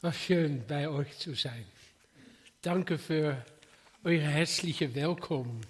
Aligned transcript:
Was 0.00 0.16
schön 0.16 0.64
bei 0.64 0.88
euch 0.88 1.18
zu 1.18 1.34
sein. 1.34 1.66
Danke 2.62 2.98
für 2.98 3.44
eure 4.04 4.22
herzliche 4.22 4.94
Willkommen. 4.94 5.66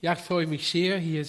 Ja, 0.00 0.12
ich 0.12 0.20
freue 0.20 0.46
mich 0.46 0.70
sehr, 0.70 0.96
hier 0.96 1.26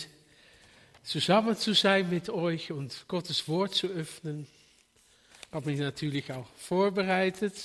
zusammen 1.01 1.57
zu 1.57 1.73
sein 1.73 2.12
mit 2.12 2.29
euch 2.29 2.71
und 2.71 3.05
Gottes 3.07 3.47
Wort 3.47 3.73
zu 3.73 3.88
öffnen. 3.88 4.46
Ich 5.47 5.51
habe 5.51 5.71
mich 5.71 5.79
natürlich 5.79 6.31
auch 6.31 6.47
vorbereitet. 6.57 7.55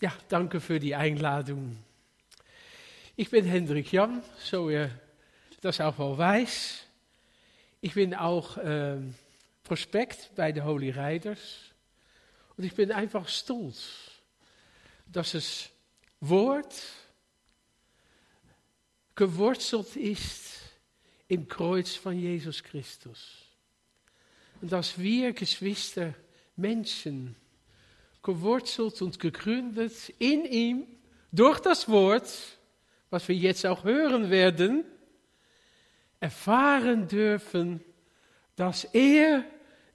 Ja, 0.00 0.14
danke 0.30 0.62
für 0.62 0.80
die 0.80 0.94
Einladung. 0.94 1.76
Ich 3.16 3.28
bin 3.28 3.44
Hendrik 3.44 3.92
Jan, 3.92 4.22
so 4.42 4.70
ihr 4.70 4.90
das 5.60 5.78
auch 5.82 5.98
wel 5.98 6.16
weiß. 6.16 6.84
Ich 7.82 7.92
bin 7.92 8.14
auch 8.14 8.56
äh, 8.56 8.96
Prospekt 9.70 10.34
bei 10.34 10.50
den 10.50 10.64
Holy 10.64 10.90
Riders. 10.90 11.38
Und 12.56 12.64
ich 12.64 12.74
bin 12.74 12.90
einfach 12.90 13.28
stolz, 13.28 14.10
dass 15.06 15.30
das 15.30 15.68
Wort 16.20 16.74
gewurzelt 19.14 19.94
ist 19.94 20.56
im 21.28 21.46
Kreuz 21.46 21.94
von 21.94 22.18
Jesus 22.18 22.64
Christus. 22.64 23.44
Und 24.60 24.72
dass 24.72 24.98
wir 24.98 25.32
Geschwister, 25.34 26.14
Menschen, 26.56 27.36
gewurzelt 28.24 29.00
und 29.02 29.20
gegründet 29.20 30.12
in 30.18 30.46
ihm, 30.46 30.86
durch 31.30 31.60
das 31.60 31.88
Wort, 31.88 32.28
was 33.08 33.28
wir 33.28 33.36
jetzt 33.36 33.64
auch 33.64 33.84
hören 33.84 34.30
werden, 34.30 34.84
erfahren 36.18 37.06
dürfen, 37.06 37.84
dass 38.56 38.82
er 38.82 39.44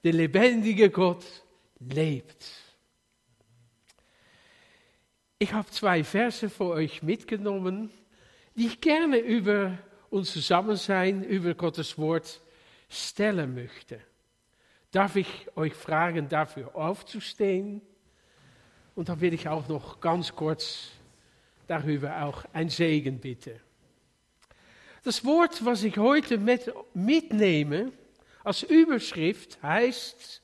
der 0.06 0.12
lebendige 0.12 0.88
Gott 0.88 1.24
lebt. 1.80 2.46
Ich 5.40 5.52
habe 5.52 5.68
zwei 5.68 6.04
Verse 6.04 6.48
für 6.48 6.66
euch 6.66 7.02
mitgenommen, 7.02 7.90
die 8.54 8.66
ich 8.66 8.80
gerne 8.80 9.18
über 9.18 9.76
uns 10.08 10.30
Zusammensein, 10.30 11.24
über 11.24 11.54
Gottes 11.54 11.98
Wort 11.98 12.40
stellen 12.88 13.52
möchte. 13.56 13.98
Darf 14.92 15.16
ich 15.16 15.48
euch 15.56 15.74
fragen, 15.74 16.28
dafür 16.28 16.76
aufzustehen? 16.76 17.82
Und 18.94 19.08
dann 19.08 19.20
will 19.20 19.34
ich 19.34 19.48
auch 19.48 19.66
noch 19.66 19.98
ganz 19.98 20.32
kurz 20.36 20.90
darüber 21.66 22.22
auch 22.22 22.44
ein 22.52 22.68
Segen 22.68 23.18
bitten. 23.18 23.58
Das 25.02 25.24
Wort, 25.24 25.64
was 25.64 25.82
ich 25.82 25.98
heute 25.98 26.38
mit, 26.38 26.72
als 28.46 28.62
Überschrift 28.62 29.60
heißt 29.60 30.40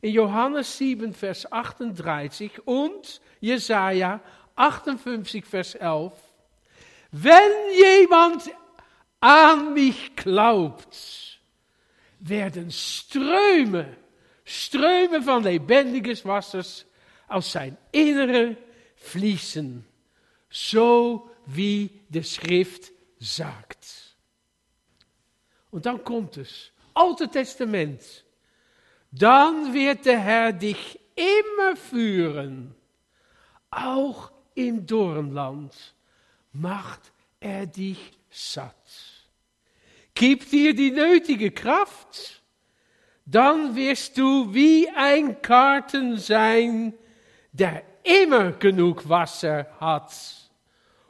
in 0.00 0.12
Johannes 0.12 0.76
7, 0.76 1.14
Vers 1.14 1.50
38 1.50 2.66
und 2.66 3.20
Jesaja 3.40 4.20
58, 4.56 5.44
Vers 5.44 5.76
11, 5.76 6.12
wenn 7.12 7.52
jemand 7.76 8.50
an 9.20 9.72
mich 9.72 10.16
glaubt, 10.16 11.38
werden 12.18 12.72
Ströme, 12.72 13.96
Ströme 14.44 15.22
von 15.22 15.44
lebendiges 15.44 16.24
Wassers 16.24 16.84
aus 17.28 17.52
sein 17.52 17.78
Innere 17.92 18.56
fließen, 18.96 19.86
so 20.50 21.30
wie 21.46 22.00
die 22.08 22.24
Schrift 22.24 22.90
sagt. 23.20 24.16
Und 25.70 25.86
dann 25.86 26.02
kommt 26.02 26.36
es. 26.36 26.72
Alte 26.94 27.28
Testament. 27.28 28.24
Dann 29.10 29.74
wird 29.74 30.06
der 30.06 30.20
Herr 30.20 30.52
dich 30.52 30.98
immer 31.14 31.76
führen. 31.76 32.74
Auch 33.70 34.30
im 34.54 34.86
Dornland 34.86 35.74
macht 36.52 37.12
er 37.40 37.66
dich 37.66 38.12
satt. 38.30 38.74
Gibt 40.14 40.52
dir 40.52 40.74
die 40.74 40.92
nötige 40.92 41.50
Kraft, 41.50 42.42
dann 43.26 43.74
wirst 43.74 44.16
du 44.16 44.52
wie 44.54 44.88
ein 44.90 45.40
Karten 45.42 46.18
sein, 46.18 46.94
der 47.52 47.82
immer 48.04 48.52
genug 48.52 49.08
Wasser 49.08 49.66
hat 49.80 50.12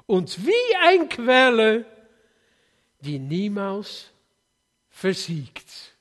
und 0.07 0.47
wie 0.47 0.77
ein 0.83 1.09
Quelle, 1.09 1.85
die 3.01 3.19
niemals 3.19 4.14
versiegt. 4.95 5.93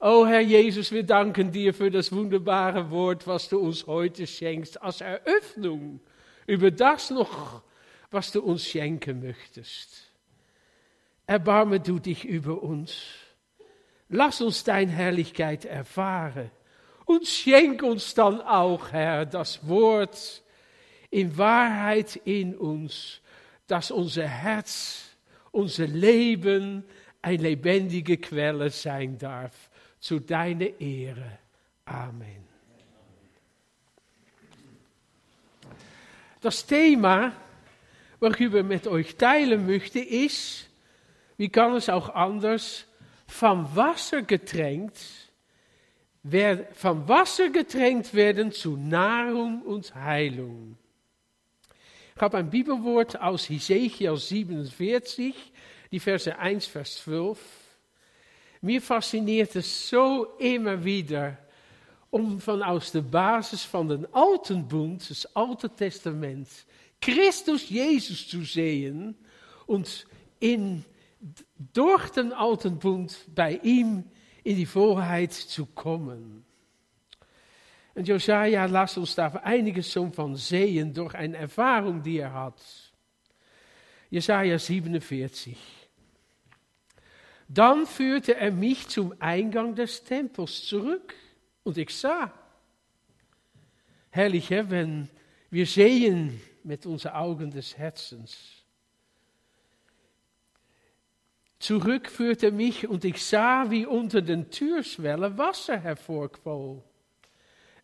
O 0.00 0.26
Herr 0.26 0.40
Jesus, 0.40 0.90
wir 0.90 1.02
danken 1.04 1.52
dir 1.52 1.74
für 1.74 1.90
das 1.90 2.10
wunderbare 2.10 2.90
Wort, 2.90 3.26
was 3.26 3.48
du 3.50 3.58
uns 3.58 3.86
heute 3.86 4.26
schenkst, 4.26 4.82
als 4.82 5.02
Eröffnung 5.02 6.00
über 6.46 6.70
das 6.70 7.10
noch, 7.10 7.62
was 8.10 8.32
du 8.32 8.42
uns 8.42 8.66
schenken 8.66 9.22
möchtest. 9.22 10.10
Erbarme 11.26 11.80
du 11.80 11.98
dich 11.98 12.24
über 12.24 12.62
uns. 12.62 12.96
Lass 14.08 14.40
uns 14.40 14.64
deine 14.64 14.90
Herrlichkeit 14.90 15.66
erfahren. 15.66 16.50
Und 17.04 17.26
schenk 17.26 17.82
uns 17.82 18.14
dann 18.14 18.40
auch, 18.40 18.90
Herr, 18.90 19.26
das 19.26 19.68
Wort 19.68 20.42
in 21.10 21.36
Wahrheit 21.36 22.16
in 22.24 22.56
uns, 22.56 23.20
dass 23.66 23.90
unser 23.90 24.26
Herz, 24.26 25.02
unser 25.50 25.86
Leben, 25.86 26.84
eine 27.24 27.42
lebendige 27.42 28.18
Quelle 28.18 28.68
sein 28.68 29.16
darf, 29.16 29.70
zu 29.98 30.20
deiner 30.20 30.78
Ehre. 30.78 31.38
Amen. 31.86 32.44
Das 36.42 36.66
Thema, 36.66 37.32
worüber 38.20 38.58
ich 38.58 38.64
mit 38.64 38.86
euch 38.86 39.16
teilen 39.16 39.64
möchte, 39.66 40.00
ist, 40.00 40.68
wie 41.38 41.48
kann 41.48 41.74
es 41.74 41.88
auch 41.88 42.10
anders, 42.10 42.86
vom 43.26 43.74
Wasser 43.74 44.20
getränkt, 44.20 44.98
vom 46.74 47.08
Wasser 47.08 47.48
getränkt 47.48 48.12
werden 48.12 48.52
zu 48.52 48.76
Nahrung 48.76 49.62
und 49.62 49.94
Heilung. 49.94 50.76
Ich 52.14 52.20
habe 52.20 52.36
ein 52.36 52.50
Bibelwort 52.50 53.18
aus 53.18 53.48
Hesekiel 53.48 54.16
47, 54.16 55.34
die 55.94 56.00
Verse 56.00 56.36
1, 56.36 56.66
Vers 56.66 56.96
12. 57.04 57.38
Mir 58.62 58.82
fasziniert 58.82 59.54
es 59.54 59.88
so 59.88 60.24
immer 60.40 60.82
wieder, 60.82 61.38
om 62.10 62.40
van 62.44 62.80
de 62.92 63.00
basis 63.00 63.64
van 63.64 63.88
den 63.88 64.06
Alten 64.12 64.66
Bund, 64.66 65.08
das 65.08 65.24
Alte 65.36 65.70
Testament, 65.70 66.48
Christus 67.00 67.68
Jesus 67.68 68.26
zu 68.26 68.42
sehen 68.42 69.14
und 69.66 70.04
in, 70.40 70.84
durch 71.72 72.10
den 72.10 72.32
Bund 72.80 73.16
bei 73.32 73.60
ihm 73.62 74.02
in 74.42 74.56
die 74.56 74.66
Volheid 74.66 75.32
zu 75.32 75.64
kommen. 75.64 76.44
Und 77.94 78.08
Josaja 78.08 78.66
lasst 78.66 78.98
uns 78.98 79.14
daar 79.14 79.44
einiges 79.44 79.92
zo 79.92 80.10
van 80.16 80.34
sehen 80.34 80.92
durch 80.92 81.14
eine 81.14 81.36
Erfahrung, 81.36 82.02
die 82.02 82.18
er 82.18 82.32
hat. 82.32 82.60
Jesaja 84.10 84.58
47. 84.58 85.83
Dann 87.54 87.86
führte 87.86 88.34
er 88.34 88.50
mich 88.50 88.88
zum 88.88 89.14
Eingang 89.20 89.76
des 89.76 90.02
Tempels 90.02 90.66
zurück 90.66 91.14
und 91.62 91.78
ich 91.78 91.96
sah. 91.96 92.32
Herrlich, 94.10 94.50
wenn 94.50 95.08
wir 95.50 95.64
sehen 95.64 96.40
mit 96.64 96.84
unseren 96.84 97.12
Augen 97.12 97.50
des 97.52 97.78
Herzens. 97.78 98.36
Zurück 101.60 102.10
führte 102.10 102.46
er 102.46 102.52
mich 102.52 102.88
und 102.88 103.04
ich 103.04 103.24
sah, 103.24 103.70
wie 103.70 103.86
unter 103.86 104.20
den 104.20 104.50
Türschwellen 104.50 105.38
Wasser 105.38 105.78
hervorquoll. 105.78 106.82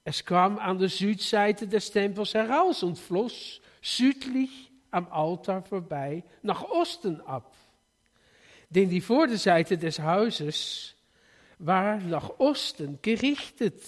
Es 0.03 0.25
kam 0.25 0.59
an 0.59 0.81
der 0.81 0.89
Südseite 0.89 1.69
des 1.69 1.93
Tempels 1.93 2.35
heraus 2.35 2.83
und 2.83 2.99
floss 2.99 3.61
südlich 3.81 4.73
am 4.91 5.07
Altar 5.13 5.63
vorbei 5.63 6.25
nach 6.43 6.65
Osten 6.65 7.21
ab 7.21 7.55
denn 8.71 8.89
die 8.89 9.01
Vorderseite 9.01 9.77
des 9.77 10.01
Hauses 10.01 10.95
war 11.59 11.99
nach 11.99 12.39
Osten 12.39 12.99
gerichtet. 13.03 13.83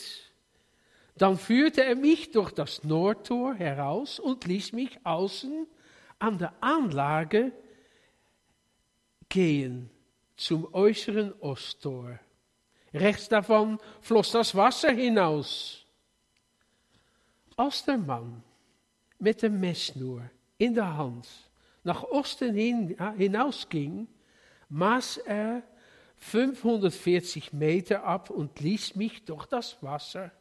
Dann 1.16 1.38
führte 1.38 1.84
er 1.84 1.94
mich 1.94 2.32
durch 2.32 2.50
das 2.50 2.84
Nordtor 2.84 3.54
heraus 3.54 4.18
und 4.18 4.44
ließ 4.44 4.72
mich 4.72 4.98
außen 5.04 5.66
an 6.18 6.38
der 6.38 6.52
Anlage 6.60 7.52
gehen 9.28 9.88
zum 10.36 10.72
äußeren 10.74 11.32
Osttor. 11.40 12.18
Rechts 12.92 13.28
davon 13.28 13.78
floss 14.00 14.32
das 14.32 14.54
Wasser 14.54 14.90
hinaus. 14.90 15.86
Als 17.56 17.84
der 17.84 17.98
Mann 17.98 18.42
mit 19.18 19.42
dem 19.42 19.60
Messnur 19.60 20.28
in 20.58 20.74
der 20.74 20.96
Hand 20.96 21.28
nach 21.84 22.02
Osten 22.04 22.54
hin, 22.54 22.96
hinausging, 23.16 24.08
maß 24.72 25.18
er 25.18 25.62
540 26.16 27.52
Meter 27.52 28.04
ab 28.04 28.30
und 28.30 28.58
ließ 28.60 28.96
mich 28.96 29.24
durch 29.24 29.46
das 29.46 29.82
Wasser 29.82 30.32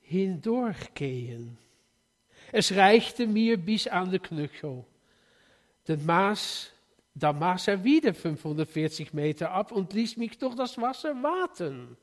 hindurchgehen. 0.00 1.58
Es 2.50 2.74
reichte 2.74 3.26
mir 3.26 3.58
bis 3.58 3.86
an 3.86 4.10
den 4.10 4.22
Knöchel. 4.22 4.84
Den 5.86 6.06
Maß, 6.06 6.70
da 7.14 7.32
maß 7.32 7.68
er 7.68 7.84
wieder 7.84 8.14
540 8.14 9.12
Meter 9.12 9.50
ab 9.50 9.72
und 9.72 9.92
ließ 9.92 10.16
mich 10.16 10.38
durch 10.38 10.54
das 10.54 10.80
Wasser 10.80 11.14
warten. 11.22 11.96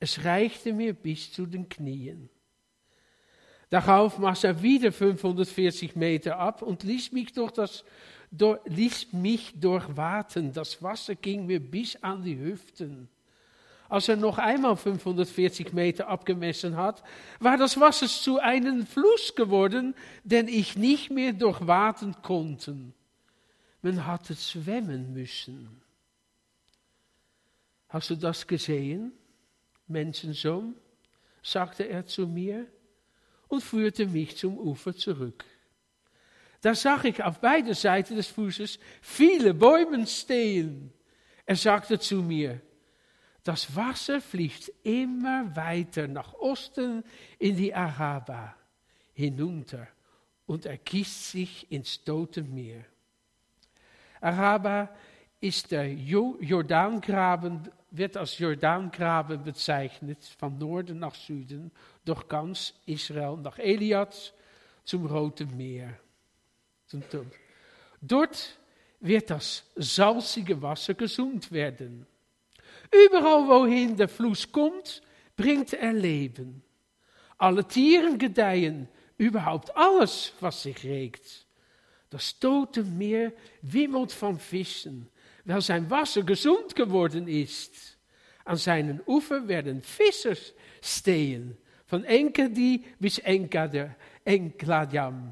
Es 0.00 0.24
reichte 0.24 0.72
mir 0.72 0.92
bis 0.94 1.32
zu 1.32 1.46
den 1.46 1.68
Knien. 1.68 2.28
Darauf 3.70 4.18
maß 4.18 4.44
er 4.44 4.62
wieder 4.62 4.90
540 4.90 5.94
Meter 5.94 6.38
ab 6.38 6.62
und 6.62 6.82
ließ 6.82 7.12
mich 7.12 7.32
durch 7.32 7.52
das 7.52 7.84
ließ 8.30 9.12
mich 9.12 9.58
durchwaten. 9.58 10.52
Das 10.52 10.82
Wasser 10.82 11.14
ging 11.14 11.46
mir 11.46 11.60
bis 11.60 11.96
an 12.02 12.22
die 12.22 12.38
Hüften. 12.38 13.08
Als 13.88 14.08
er 14.08 14.16
noch 14.16 14.36
einmal 14.36 14.76
540 14.76 15.72
Meter 15.72 16.08
abgemessen 16.08 16.76
hat, 16.76 17.02
war 17.40 17.56
das 17.56 17.80
Wasser 17.80 18.06
zu 18.06 18.38
einem 18.38 18.86
Fluss 18.86 19.34
geworden, 19.34 19.94
den 20.24 20.46
ich 20.46 20.76
nicht 20.76 21.10
mehr 21.10 21.32
durchwaten 21.32 22.14
konnte. 22.22 22.76
Man 23.80 24.04
hatte 24.04 24.36
zwemmen 24.36 25.14
müssen. 25.14 25.80
Hast 27.88 28.10
du 28.10 28.16
das 28.16 28.46
gesehen, 28.46 29.12
Menschensohn? 29.86 30.74
sagte 31.42 31.88
er 31.88 32.04
zu 32.04 32.26
mir 32.26 32.66
und 33.46 33.62
führte 33.62 34.06
mich 34.06 34.36
zum 34.36 34.58
Ufer 34.58 34.94
zurück. 34.94 35.46
Da 36.60 36.74
zag 36.74 37.04
ich 37.04 37.22
auf 37.22 37.40
beide 37.40 37.74
Seiten 37.74 38.16
des 38.16 38.28
Fußes 38.28 38.78
viele 39.00 39.54
Bäume 39.54 40.06
stehen. 40.06 40.92
Er 41.46 41.56
sagte 41.56 41.98
zu 41.98 42.16
mir, 42.22 42.60
das 43.44 43.74
Wasser 43.74 44.20
fließt 44.20 44.72
immer 44.82 45.54
weiter 45.56 46.08
nach 46.08 46.34
Osten 46.34 47.02
in 47.38 47.56
die 47.56 47.74
Araba 47.74 48.54
hinunter 49.14 49.88
und 50.46 50.66
ergießt 50.66 51.30
sich 51.30 51.70
ins 51.72 52.02
Tote 52.04 52.42
Meer. 52.42 52.84
Araba 54.20 54.90
ist 55.40 55.70
der 55.70 55.92
Jordaangraben, 55.92 57.70
wird 57.90 58.16
als 58.16 58.38
Jordaangraben 58.38 59.44
bezeichnet, 59.44 60.24
von 60.38 60.58
Norden 60.58 60.98
nach 60.98 61.14
Süden, 61.14 61.70
durch 62.04 62.26
ganz 62.28 62.74
Israel, 62.86 63.36
nach 63.36 63.58
Eliad 63.58 64.34
zum 64.84 65.06
Roten 65.06 65.56
Meer. 65.56 65.98
Dort 68.00 68.58
wird 69.00 69.30
das 69.30 69.64
salzige 69.76 70.60
Wasser 70.60 70.94
gesund 70.94 71.50
werden. 71.52 72.06
Überall 73.06 73.46
wohin 73.48 73.96
der 73.96 74.08
Fluss 74.08 74.50
kommt, 74.50 75.02
bringt 75.36 75.72
er 75.72 75.92
Leben. 75.92 76.62
Alle 77.36 77.66
Tieren 77.66 78.18
gedeihen, 78.18 78.88
überhaupt 79.16 79.76
alles, 79.76 80.32
was 80.40 80.62
sich 80.62 80.82
regt. 80.84 81.46
Das 82.10 82.38
tote 82.38 82.82
Meer 82.82 83.32
wimmelt 83.62 84.12
von 84.12 84.38
Fischen, 84.38 85.08
weil 85.44 85.60
sein 85.60 85.88
Wasser 85.90 86.22
gesund 86.22 86.74
geworden 86.74 87.28
ist. 87.28 87.98
An 88.44 88.56
seinen 88.56 89.00
Ufer 89.06 89.46
werden 89.46 89.82
Fischer 89.82 90.34
stehen, 90.80 91.58
von 91.84 92.04
Engadie 92.04 92.84
bis 92.98 93.18
Engadjam, 93.18 93.94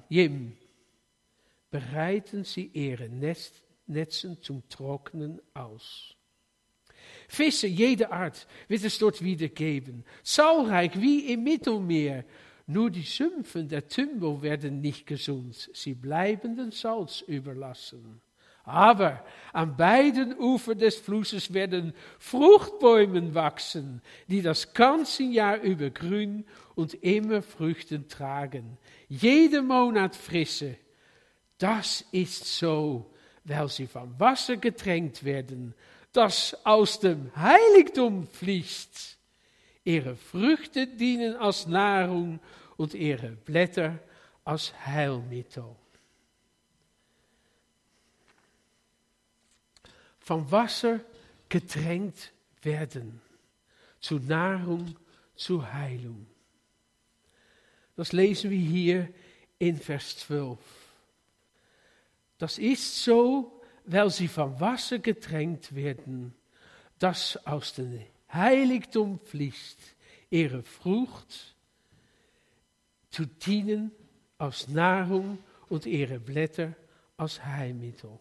Jim 0.09 0.57
bereiten 1.71 2.45
sie 2.45 2.67
ihre 2.73 3.09
Netzen 3.09 4.43
zum 4.43 4.69
Trocknen 4.69 5.41
aus. 5.55 6.17
Vissen 7.29 7.73
jeder 7.73 8.13
Art 8.13 8.47
wird 8.69 8.85
es 8.85 8.99
dort 8.99 9.23
wieder 9.23 9.49
geben, 9.49 10.05
zahlreich 10.23 11.01
wie 11.01 11.33
im 11.33 11.45
Mittelmeer. 11.45 12.25
Nur 12.69 12.91
die 12.91 13.03
Sümpfen 13.03 13.69
der 13.69 13.87
Tümpel 13.87 14.43
werden 14.43 14.81
nicht 14.81 15.07
gesund, 15.07 15.71
sie 15.73 15.95
bleiben 15.95 16.57
den 16.57 16.73
Salz 16.73 17.21
überlassen. 17.21 18.21
Aber 18.65 19.25
an 19.53 19.77
beiden 19.77 20.37
Ufern 20.37 20.77
des 20.77 20.97
Flusses 20.97 21.55
werden 21.55 21.95
Fruchtbäume 22.19 23.33
wachsen, 23.33 24.03
die 24.27 24.43
das 24.43 24.75
ganze 24.75 25.23
Jahr 25.23 25.61
über 25.61 25.91
grün 25.91 26.45
und 26.75 26.95
immer 26.95 27.43
Früchten 27.43 28.09
tragen. 28.09 28.77
Jeden 29.09 29.69
Monat 29.69 30.17
Frisse, 30.17 30.77
das 31.59 32.05
ist 32.13 32.45
so, 32.45 33.11
weil 33.45 33.69
sie 33.69 33.87
vom 33.87 34.19
Wasser 34.19 34.57
getränkt 34.57 35.25
werden, 35.25 35.75
das 36.13 36.57
aus 36.65 37.01
dem 37.01 37.35
Heiligtum 37.37 38.27
fließt. 38.27 39.19
Ihre 39.85 40.17
Früchte 40.17 40.87
dienen 40.87 41.37
als 41.37 41.67
Nahrung 41.67 42.41
und 42.77 42.95
ihre 42.95 43.31
Blätter 43.31 43.99
als 44.45 44.73
Heilmittel. 44.85 45.65
Vom 50.19 50.51
Wasser 50.51 51.01
getränkt 51.49 52.33
werden, 52.63 53.21
zu 54.01 54.19
Nahrung, 54.19 54.97
zu 55.37 55.73
Heilung. 55.73 56.27
Das 57.95 58.13
lesen 58.13 58.51
wir 58.51 58.59
hier 58.59 59.09
in 59.59 59.79
Vers 59.79 60.19
12. 60.19 60.59
Das 62.39 62.59
ist 62.59 63.03
so, 63.03 63.61
weil 63.85 64.11
sie 64.11 64.29
vom 64.29 64.59
Wasser 64.61 64.99
getränkt 64.99 65.75
werden, 65.75 66.35
das 66.99 67.37
aus 67.47 67.75
dem 67.75 68.01
Heiligtum 68.33 69.19
fließt, 69.21 69.79
ihre 70.31 70.63
Frucht 70.63 71.55
zu 73.11 73.25
dienen 73.27 73.93
als 74.39 74.69
Nahrung 74.69 75.39
und 75.69 75.87
ihre 75.87 76.19
Blätter 76.19 76.75
als 77.17 77.43
Heilmittel. 77.45 78.19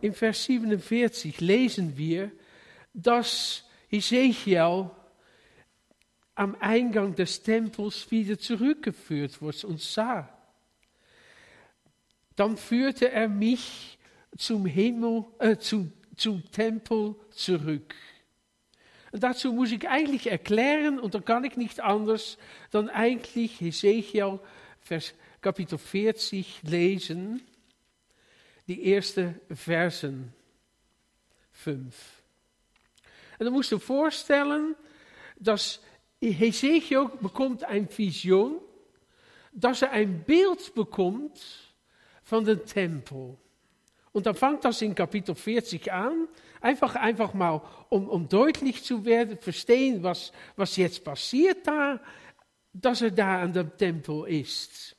In 0.00 0.12
Vers 0.12 0.44
47 0.44 1.40
lesen 1.40 1.96
wir, 1.96 2.30
dass 2.92 3.64
Ezekiel 3.90 4.90
am 6.34 6.54
Eingang 6.60 7.14
des 7.14 7.42
Tempels 7.42 8.10
wieder 8.10 8.38
zurückgeführt 8.38 9.40
wird 9.40 9.64
und 9.64 9.80
sah, 9.80 10.35
dann 12.36 12.56
führte 12.56 13.10
er 13.10 13.28
mich 13.28 13.98
zum 14.36 14.66
Himmel, 14.66 15.24
äh, 15.38 15.56
zum, 15.56 15.92
zum 16.16 16.48
Tempel 16.50 17.14
zurück. 17.30 17.94
Und 19.12 19.22
dazu 19.22 19.52
muss 19.52 19.72
ich 19.72 19.88
eigentlich 19.88 20.30
erklären, 20.30 20.98
und 20.98 21.14
da 21.14 21.20
kann 21.20 21.44
ich 21.44 21.56
nicht 21.56 21.80
anders, 21.80 22.36
dann 22.70 22.90
eigentlich 22.90 23.58
Vers, 24.80 25.14
Kapitel 25.40 25.78
40 25.78 26.62
lesen, 26.62 27.42
die 28.66 28.92
ersten 28.92 29.40
Versen 29.50 30.32
5. 31.52 32.22
En 33.38 33.44
dan 33.44 33.52
moest 33.52 33.70
je 33.70 33.78
voorstellen, 33.78 34.76
dat 35.38 35.80
Ezekiel 36.18 37.10
bekommt 37.20 37.62
een 37.68 37.88
Vision, 37.90 38.58
dat 39.50 39.80
er 39.80 39.94
een 39.94 40.22
beeld 40.26 40.74
bekommt 40.74 41.65
von 42.26 42.44
dem 42.44 42.66
Tempel. 42.66 43.36
Und 44.10 44.26
dann 44.26 44.34
fängt 44.34 44.64
das 44.64 44.82
in 44.82 44.94
Kapitel 44.94 45.34
40 45.34 45.92
an, 45.92 46.26
einfach, 46.60 46.96
einfach 46.96 47.32
mal, 47.34 47.62
um, 47.88 48.08
um 48.08 48.28
deutlich 48.28 48.82
zu 48.82 49.04
werden, 49.04 49.38
verstehen, 49.38 50.02
was, 50.02 50.32
was 50.56 50.76
jetzt 50.76 51.04
passiert 51.04 51.66
da, 51.66 52.00
er 52.82 53.10
da 53.12 53.42
an 53.42 53.52
dem 53.52 53.76
Tempel 53.76 54.26
ist. 54.26 54.96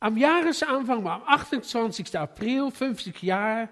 Am 0.00 0.16
Jahresanfang, 0.16 1.06
am 1.06 1.22
28. 1.22 2.18
April, 2.18 2.70
50 2.70 3.22
Jaar, 3.22 3.68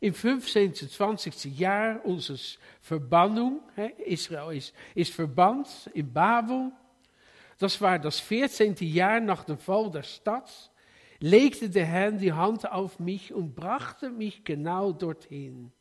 im 0.00 0.12
15. 0.12 0.74
20. 0.74 1.58
Jahr 1.58 2.04
unseres 2.04 2.58
Verbannung, 2.82 3.62
Israel 4.04 4.54
ist, 4.54 4.74
ist 4.94 5.14
verbannt 5.14 5.90
in 5.94 6.12
Babel, 6.12 6.72
das 7.58 7.80
war 7.80 7.98
das 7.98 8.20
14. 8.20 8.74
Jahr 8.80 9.20
nach 9.20 9.44
dem 9.44 9.56
Fall 9.56 9.90
der 9.90 10.02
Stadt, 10.02 10.70
legte 11.20 11.70
der 11.70 11.86
Herr 11.86 12.12
die 12.12 12.32
Hand 12.32 12.70
auf 12.70 12.98
mich 12.98 13.32
und 13.32 13.54
brachte 13.54 14.10
mich 14.10 14.44
genau 14.44 14.92
dorthin. 14.92 15.72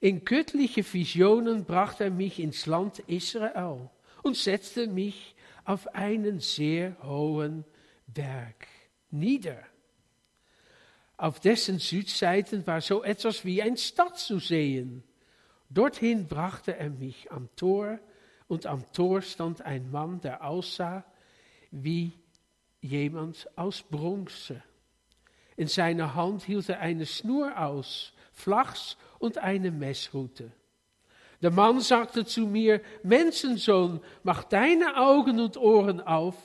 In 0.00 0.24
göttliche 0.24 0.84
Visionen 0.92 1.64
brachte 1.64 2.04
er 2.04 2.10
mich 2.10 2.38
ins 2.38 2.66
Land 2.66 3.00
Israel 3.00 3.90
und 4.22 4.36
setzte 4.36 4.86
mich 4.86 5.34
auf 5.64 5.94
einen 5.94 6.40
sehr 6.40 6.96
hohen 7.02 7.64
Berg 8.06 8.66
nieder. 9.10 9.58
Auf 11.16 11.40
dessen 11.40 11.80
Südseiten 11.80 12.64
war 12.66 12.80
so 12.80 13.02
etwas 13.02 13.44
wie 13.44 13.60
ein 13.60 13.76
Stadt 13.76 14.18
zu 14.18 14.38
sehen. 14.38 15.02
Dorthin 15.68 16.28
brachte 16.28 16.76
er 16.76 16.90
mich 16.90 17.30
am 17.32 17.48
Tor, 17.56 17.98
und 18.46 18.64
am 18.64 18.90
Tor 18.92 19.20
stand 19.20 19.60
ein 19.60 19.90
Mann, 19.90 20.22
der 20.22 20.42
aussah 20.42 21.04
wie 21.70 22.12
jemand 22.80 23.48
aus 23.56 23.82
Bronze. 23.82 24.62
In 25.56 25.66
seiner 25.66 26.14
Hand 26.14 26.44
hielt 26.44 26.68
er 26.68 26.80
eine 26.80 27.06
Schnur 27.06 27.58
aus, 27.58 28.12
Flachs 28.32 28.96
und 29.18 29.38
eine 29.38 29.70
Messrute. 29.70 30.52
Der 31.42 31.50
Mann 31.50 31.80
sagte 31.80 32.24
zu 32.24 32.46
mir, 32.46 32.80
Menschensohn, 33.02 34.00
mach 34.22 34.44
deine 34.44 34.96
Augen 34.96 35.40
und 35.40 35.56
Ohren 35.56 36.00
auf 36.00 36.36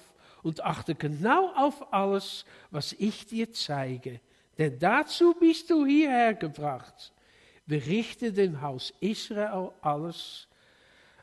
und 0.43 0.61
achte 0.61 0.93
genau 0.93 1.53
auf 1.55 1.93
alles, 1.93 2.45
was 2.69 2.93
ich 2.93 3.25
dir 3.25 3.51
zeige. 3.53 4.19
Denn 4.57 4.77
dazu 4.77 5.33
bist 5.39 5.69
du 5.69 5.85
hierher 5.85 6.33
gebracht. 6.35 7.11
Berichte 7.65 8.31
dem 8.33 8.61
Haus 8.61 8.93
Israel 8.99 9.71
alles, 9.81 10.47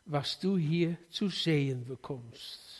was 0.04 0.40
du 0.40 0.56
hier 0.56 0.96
zu 1.10 1.28
sehen 1.28 1.84
bekommst. 1.84 2.79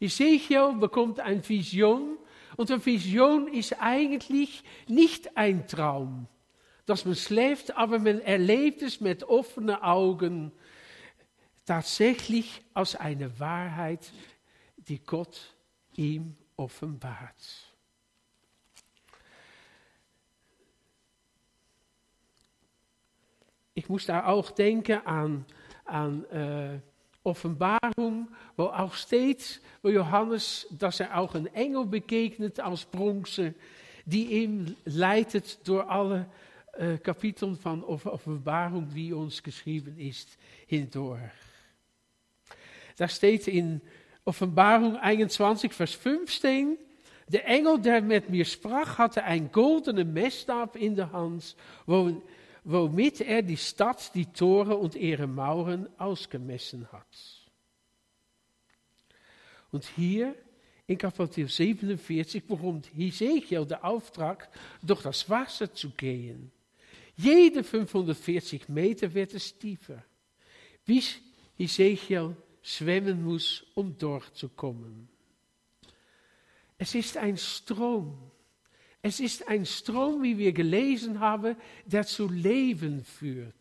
Ezekiel 0.00 0.72
bekommt 0.78 1.20
eine 1.20 1.46
Vision 1.46 2.16
und 2.56 2.70
eine 2.70 2.84
Vision 2.84 3.48
ist 3.48 3.80
eigentlich 3.80 4.64
nicht 4.88 5.36
ein 5.36 5.66
Traum, 5.68 6.26
dass 6.86 7.04
man 7.04 7.14
schläft, 7.14 7.76
aber 7.76 7.98
man 7.98 8.20
erlebt 8.20 8.82
es 8.82 9.00
mit 9.00 9.24
offenen 9.24 9.76
Augen 9.76 10.52
tatsächlich 11.66 12.62
als 12.74 12.96
eine 12.96 13.38
Wahrheit, 13.38 14.10
die 14.76 14.98
Gott 14.98 15.54
ihm 15.94 16.34
offenbart. 16.56 17.70
Ich 23.74 23.88
muss 23.88 24.06
da 24.06 24.26
auch 24.26 24.50
denken 24.50 25.06
an, 25.06 25.46
an 25.84 26.24
äh, 26.24 26.80
Offenbarung, 27.22 28.28
wo 28.56 28.64
auch 28.64 28.94
steht, 28.94 29.60
wo 29.82 29.88
Johannes, 29.88 30.66
dass 30.70 31.00
er 31.00 31.18
auch 31.18 31.34
een 31.34 31.46
Engel 31.54 31.84
begegnet 31.86 32.60
als 32.60 32.84
Bronze, 32.84 33.54
die 34.04 34.42
ihm 34.42 34.76
leitet 34.84 35.66
door 35.68 35.88
alle 35.90 36.26
äh, 36.72 36.98
Kapiteln 36.98 37.56
van 37.56 37.84
Offenbarung, 37.84 38.88
die 38.94 39.12
ons 39.12 39.42
geschrieben 39.42 39.98
ist, 39.98 40.38
hindurch. 40.66 41.20
Da 42.96 43.08
steht 43.08 43.48
in 43.48 43.80
Offenbarung 44.24 44.96
21, 44.96 45.72
Vers 45.72 45.94
15, 45.94 46.78
de 47.28 47.38
Engel, 47.38 47.80
der 47.80 48.02
met 48.02 48.28
mir 48.28 48.44
sprach, 48.44 48.98
hatte 48.98 49.22
een 49.26 49.48
goldene 49.52 50.04
Messstab 50.04 50.76
in 50.76 50.94
de 50.94 51.04
hand, 51.04 51.54
wo 51.86 52.22
womit 52.64 53.20
er 53.20 53.42
die 53.42 53.56
Stadt, 53.56 54.14
die 54.14 54.26
Tore 54.26 54.76
und 54.76 54.94
ihre 54.94 55.26
Mauern 55.26 55.88
ausgemessen 55.98 56.90
hat. 56.92 57.06
Und 59.70 59.84
hier 59.96 60.34
in 60.86 60.98
Kapitel 60.98 61.46
47 61.46 62.44
bekommt 62.44 62.90
Hesekiel 62.92 63.64
der 63.64 63.84
Auftrag, 63.84 64.48
durch 64.82 65.02
das 65.02 65.30
Wasser 65.30 65.72
zu 65.72 65.90
gehen. 65.90 66.50
Jede 67.16 67.62
540 67.62 68.68
Meter 68.68 69.14
wird 69.14 69.34
es 69.34 69.56
tiefer, 69.56 70.02
bis 70.84 71.20
Hesekiel 71.56 72.36
zwemmen 72.62 73.22
muss, 73.22 73.64
um 73.74 73.96
dort 73.96 74.36
zu 74.36 74.48
kommen. 74.48 75.08
Es 76.76 76.94
ist 76.94 77.16
ein 77.16 77.36
Strom, 77.36 78.32
es 79.02 79.20
ist 79.20 79.48
ein 79.48 79.64
Strom, 79.64 80.22
wie 80.22 80.36
wir 80.36 80.52
gelesen 80.52 81.20
haben, 81.20 81.56
der 81.86 82.04
zu 82.06 82.28
Leben 82.28 83.04
führt. 83.04 83.54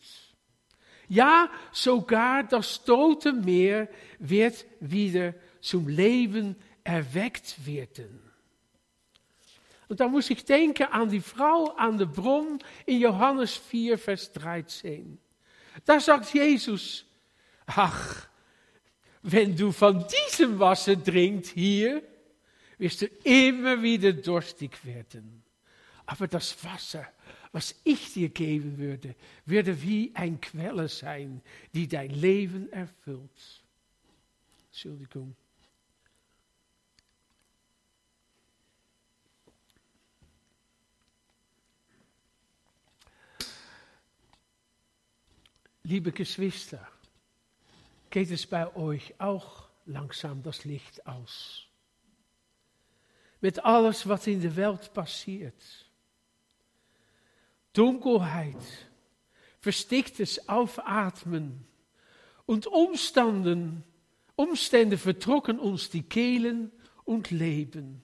Ja, 1.08 1.50
sogar 1.72 2.43
das 2.43 2.84
tote 2.84 3.34
Meer 3.34 3.89
wird 4.19 4.65
wieder 4.79 5.34
zum 5.62 5.88
Leben 5.88 6.55
erweckt 6.84 7.65
werden. 7.65 8.22
Und 9.88 10.00
da 10.00 10.08
muss 10.08 10.29
ich 10.29 10.46
denken 10.46 10.84
an 10.84 11.10
die 11.10 11.22
Frau 11.22 11.72
an 11.75 11.98
der 11.98 12.05
Bron 12.05 12.60
in 12.86 13.00
Johannes 13.00 13.55
4, 13.55 13.98
Vers 13.98 14.31
13. 14.34 15.17
Da 15.84 16.00
sagt 16.00 16.31
Jesus, 16.31 17.05
ach, 17.65 18.27
wenn 19.24 19.55
du 19.55 19.72
von 19.72 20.05
diesem 20.29 20.60
Wasser 20.60 21.01
trinkst 21.01 21.53
hier, 21.53 22.03
wirst 22.79 23.01
du 23.01 23.05
immer 23.24 23.83
wieder 23.83 24.13
durstig 24.13 24.83
werden. 24.83 25.43
Aber 26.05 26.27
das 26.27 26.63
Wasser, 26.63 27.07
was 27.51 27.75
ich 27.83 28.13
dir 28.13 28.29
geben 28.29 28.79
würde, 28.79 29.15
würde 29.45 29.79
wie 29.83 30.12
ein 30.15 30.41
Quelle 30.41 30.88
sein, 30.88 31.41
die 31.74 31.88
dein 31.88 32.09
Leben 32.09 32.71
erfüllt. 32.71 33.63
Entschuldigung. 34.71 35.36
Liebe 45.83 46.12
Geschwister, 46.12 46.88
geht 48.12 48.29
es 48.29 48.45
bei 48.45 48.75
euch 48.75 49.19
auch 49.19 49.69
langsam 49.86 50.43
das 50.43 50.63
Licht 50.63 51.05
aus? 51.07 51.68
Mit 53.41 53.63
alles, 53.63 54.08
was 54.08 54.27
in 54.27 54.41
der 54.41 54.55
Welt 54.55 54.93
passiert. 54.93 55.89
Dunkelheit, 57.74 58.58
versticktes 59.60 60.50
Aufatmen 60.50 61.65
und 62.46 62.67
Umstanden, 62.67 63.84
Umstände 64.36 64.98
vertrocken 64.98 65.60
uns 65.60 65.89
die 65.89 66.03
Kehlen 66.03 66.72
und 67.05 67.31
Leben. 67.31 68.01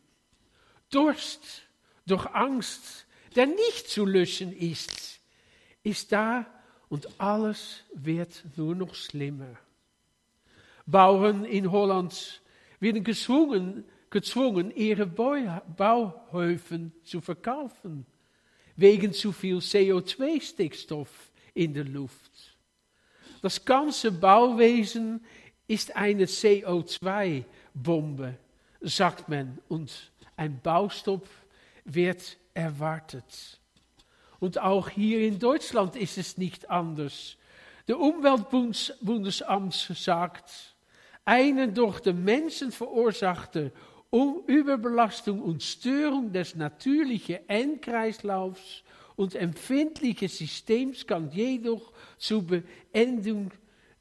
Durst 0.90 1.64
durch 2.06 2.26
Angst, 2.28 3.08
der 3.36 3.48
nicht 3.48 3.90
zu 3.90 4.06
löschen 4.06 4.56
ist, 4.56 5.20
ist 5.84 6.12
da 6.12 6.46
und 6.90 7.20
alles 7.20 7.84
wird 7.94 8.44
nur 8.56 8.76
noch 8.76 8.96
schlimmer. 8.96 9.58
Bauern 10.86 11.46
in 11.46 11.72
Holland 11.72 12.42
werden 12.80 13.04
gezwungen, 13.04 13.86
gezwungen, 14.16 14.72
ihre 14.74 15.06
Bauhöfen 15.06 16.94
zu 17.04 17.20
verkaufen, 17.20 18.06
wegen 18.78 19.12
zu 19.12 19.34
viel 19.34 19.58
CO2-Stickstoff 19.58 21.10
in 21.54 21.74
der 21.74 21.84
Luft. 21.84 22.56
Das 23.42 23.66
ganze 23.66 24.14
Bauwesen 24.14 25.22
ist 25.68 25.98
eine 25.98 26.28
CO2-Bombe, 26.28 28.38
sagt 28.80 29.28
man, 29.28 29.58
und 29.68 29.92
ein 30.38 30.62
Baustopp 30.62 31.28
wird 31.84 32.38
erwartet. 32.54 33.60
Und 34.40 34.62
auch 34.62 34.88
hier 34.88 35.28
in 35.28 35.40
Deutschland 35.40 35.98
ist 35.98 36.18
es 36.18 36.38
nicht 36.38 36.70
anders. 36.70 37.36
Der 37.90 38.00
Umweltbundesamt 38.00 39.74
sagt, 39.74 40.74
eine 41.26 41.68
durch 41.68 42.00
den 42.00 42.24
Menschen 42.24 42.72
verursachte 42.72 43.74
Überbelastung 44.48 45.42
und 45.42 45.64
Störung 45.64 46.32
des 46.32 46.56
natürlichen 46.56 47.40
Endkreislaufs 47.48 48.84
und 49.16 49.36
empfindlichen 49.36 50.28
Systems 50.28 51.06
kann 51.06 51.32
jedoch 51.32 51.94
zu 52.18 52.46
Beendung, 52.46 53.52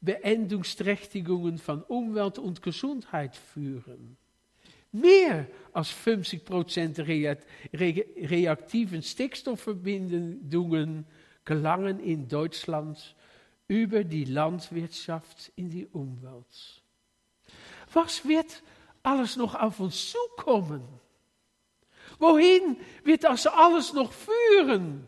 Beendungsträchtigungen 0.01 1.57
von 1.57 1.81
Umwelt 1.83 2.37
und 2.37 2.61
Gesundheit 2.61 3.35
führen. 3.35 4.17
Mehr 4.91 5.47
als 5.73 5.89
50 5.89 6.45
Prozent 6.45 6.99
reaktiven 6.99 9.01
Stickstoffverbindungen 9.01 11.05
gelangen 11.43 11.99
in 11.99 12.27
Deutschland 12.27 13.15
über 13.67 14.03
die 14.03 14.25
Landwirtschaft 14.25 15.51
in 15.55 15.69
die 15.69 15.87
Umwelt. 15.87 16.83
Was 17.93 18.27
wird 18.27 18.61
alles 19.05 19.35
noch 19.35 19.55
auf 19.55 19.79
uns 19.79 20.11
zukommen? 20.11 20.83
Wohin 22.19 22.77
wird 23.03 23.23
das 23.23 23.47
alles 23.47 23.93
noch 23.93 24.11
führen? 24.11 25.07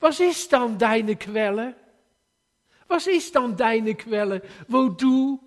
Was 0.00 0.20
ist 0.20 0.52
dann 0.52 0.78
deine 0.78 1.16
Quelle? 1.16 1.74
Was 2.88 3.06
ist 3.06 3.34
dann 3.34 3.56
deine 3.56 3.94
Quelle, 3.94 4.42
wo 4.68 4.88
du 4.88 5.42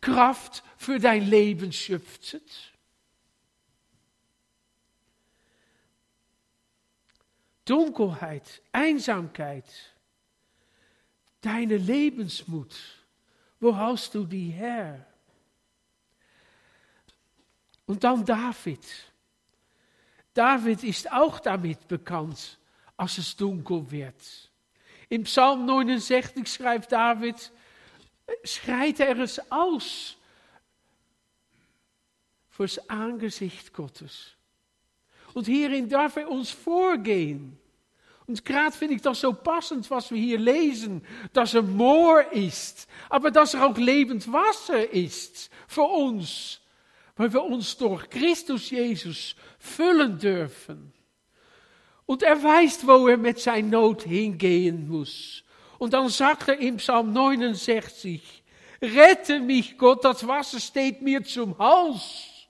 Kraft 0.00 0.64
für 0.76 0.98
dein 0.98 1.28
Leben 1.28 1.72
schöpfst? 1.72 2.40
Dunkelheit, 7.64 8.62
Einsamkeit, 8.72 9.94
deine 11.40 11.76
Lebensmut, 11.76 12.74
wo 13.60 13.76
haust 13.76 14.14
du 14.14 14.24
die 14.24 14.50
her? 14.50 15.06
Und 17.90 18.04
dann 18.04 18.24
David. 18.24 18.86
David 20.32 20.84
ist 20.84 21.10
auch 21.10 21.40
damit 21.40 21.88
bekannt, 21.88 22.56
als 22.96 23.18
es 23.18 23.34
dunkel 23.34 23.90
wird. 23.90 24.14
Im 25.08 25.24
Psalm 25.24 25.66
69 25.66 26.46
schreibt 26.46 26.92
David, 26.92 27.50
schreit 28.44 29.00
er 29.00 29.18
es 29.18 29.40
aus 29.50 30.16
fürs 32.50 32.78
Angesicht 32.88 33.72
Gottes. 33.72 34.36
Und 35.34 35.46
hierin 35.46 35.88
darf 35.88 36.14
er 36.14 36.30
uns 36.30 36.48
vorgehen 36.50 37.58
Und 38.28 38.44
gerade 38.44 38.70
finde 38.70 38.94
ich 38.94 39.02
das 39.02 39.20
so 39.20 39.32
passend, 39.32 39.90
was 39.90 40.12
wir 40.12 40.18
hier 40.18 40.38
lesen, 40.38 41.04
dass 41.32 41.54
er 41.54 41.62
Moor 41.62 42.22
ist, 42.30 42.86
aber 43.08 43.32
dass 43.32 43.54
er 43.54 43.66
auch 43.66 43.76
lebend 43.76 44.32
Wasser 44.32 44.88
ist 44.92 45.50
für 45.66 45.82
uns, 45.82 46.60
weil 47.20 47.34
wir 47.34 47.44
uns 47.44 47.76
durch 47.76 48.08
Christus 48.08 48.70
Jesus 48.70 49.36
füllen 49.58 50.18
dürfen. 50.18 50.90
Und 52.06 52.22
er 52.22 52.42
weiß, 52.42 52.86
wo 52.86 53.08
er 53.08 53.18
mit 53.18 53.38
seiner 53.38 53.68
Not 53.68 54.04
hingehen 54.04 54.88
muss. 54.88 55.44
Und 55.78 55.92
dann 55.92 56.08
sagt 56.08 56.48
er 56.48 56.58
im 56.58 56.78
Psalm 56.78 57.12
69, 57.12 58.42
rette 58.80 59.38
mich 59.38 59.76
Gott, 59.76 60.02
das 60.02 60.26
Wasser 60.26 60.60
steht 60.60 61.02
mir 61.02 61.22
zum 61.22 61.58
Hals. 61.58 62.48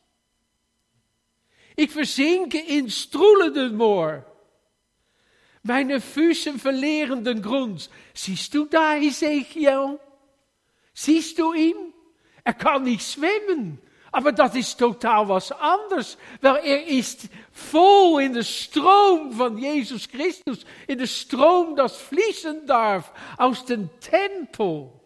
Ich 1.75 1.91
versinke 1.91 2.61
in 2.61 2.89
strullenden 2.89 3.75
Moor. 3.75 4.25
Meine 5.65 6.01
Füße 6.01 6.61
verlieren 6.61 7.25
den 7.25 7.43
Grund. 7.43 7.91
Siehst 8.15 8.55
du 8.55 8.67
da 8.67 8.97
Ezekiel? 8.99 9.99
Siehst 10.95 11.41
du 11.41 11.55
ihn? 11.55 11.93
Er 12.45 12.55
kann 12.55 12.85
nicht 12.85 13.05
schwimmen. 13.05 13.81
Aber 14.11 14.33
dat 14.33 14.55
is 14.55 14.75
totaal 14.75 15.27
was 15.27 15.53
anders. 15.53 16.17
Wel, 16.41 16.57
er 16.57 16.87
ist 16.87 17.29
voll 17.51 18.23
in 18.23 18.33
de 18.33 18.43
stroom 18.43 19.33
van 19.33 19.59
Jezus 19.59 20.07
Christus. 20.07 20.65
In 20.87 20.99
de 20.99 21.07
stroom 21.07 21.75
dat 21.75 21.97
fließen 21.97 22.67
darf 22.67 23.13
aus 23.37 23.65
dem 23.65 23.89
Tempel. 24.01 25.01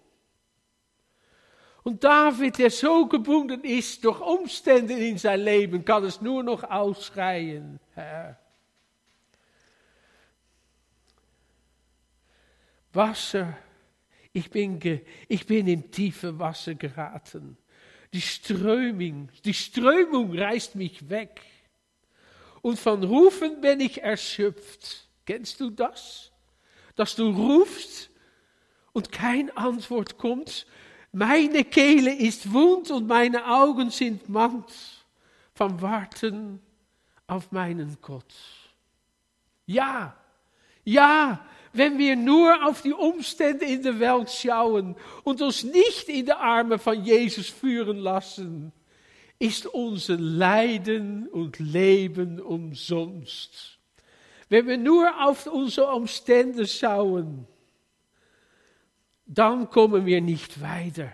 Und 1.83 2.03
David, 2.03 2.57
der 2.57 2.71
so 2.71 3.07
gebunden 3.07 3.63
ist 3.63 4.05
durch 4.05 4.21
Umstände 4.21 4.95
in 4.95 5.19
sein 5.19 5.41
Leben, 5.41 5.85
kann 5.85 6.05
es 6.05 6.23
nur 6.23 6.43
noch 6.43 6.63
ausschreien, 6.63 7.79
Herr. 7.93 8.39
Wasser, 12.95 13.59
ich 14.33 14.51
bin, 14.51 14.81
ich 15.29 15.51
in 15.51 15.91
tiefe 15.91 16.39
Wasser 16.39 16.75
geraten. 16.75 17.59
Die 18.15 18.21
Strömung, 18.21 19.29
die 19.45 19.53
Strömung 19.53 20.39
reißt 20.39 20.77
mich 20.77 21.11
weg. 21.11 21.41
Und 22.63 22.79
von 22.79 23.03
Rufen 23.03 23.61
bin 23.61 23.81
ich 23.81 24.01
erschöpft. 24.01 25.09
Kennst 25.27 25.59
du 25.59 25.69
das? 25.69 26.31
Dass 26.95 27.17
du 27.17 27.29
rufst 27.29 28.11
und 28.93 29.11
kein 29.11 29.51
Antwort 29.57 30.17
kommt. 30.17 30.65
Meine 31.11 31.65
Kehle 31.65 32.15
ist 32.15 32.53
wund 32.53 32.93
und 32.93 33.09
meine 33.09 33.49
Augen 33.49 33.91
sind 33.91 34.29
mand 34.29 34.71
vom 35.53 35.83
Warten 35.83 36.63
auf 37.27 37.51
meinen 37.51 37.99
Gott. 38.01 38.33
Ja, 39.67 40.17
ja, 40.85 41.45
wenn 41.75 41.99
wir 41.99 42.15
nur 42.15 42.65
auf 42.65 42.83
die 42.83 42.93
Umstände 42.93 43.65
in 43.65 43.83
der 43.83 43.99
Welt 43.99 44.31
schauen 44.31 44.97
und 45.25 45.43
uns 45.43 45.65
nicht 45.65 46.09
in 46.09 46.27
die 46.27 46.33
Arme 46.33 46.79
von 46.79 47.05
Jesus 47.05 47.49
führen 47.49 47.99
lassen, 47.99 48.73
ist 49.41 49.67
unser 49.67 50.17
Leiden 50.17 51.27
und 51.29 51.59
Leben 51.59 52.41
umsonst. 52.41 53.79
Wenn 54.49 54.69
wir 54.69 54.79
nur 54.79 55.11
auf 55.25 55.47
unsere 55.49 55.93
Umstände 55.93 56.67
schauen, 56.67 57.47
dann 59.27 59.69
kommen 59.69 60.07
wir 60.07 60.21
nicht 60.21 60.63
weiter, 60.63 61.13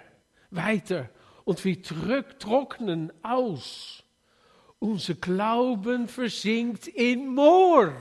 weiter 0.51 1.09
und 1.45 1.65
wir 1.65 1.81
trocknen 1.83 3.13
aus. 3.23 4.05
Unser 4.79 5.15
Glauben 5.15 6.07
versinkt 6.07 6.87
in 6.87 7.29
Moor. 7.29 7.95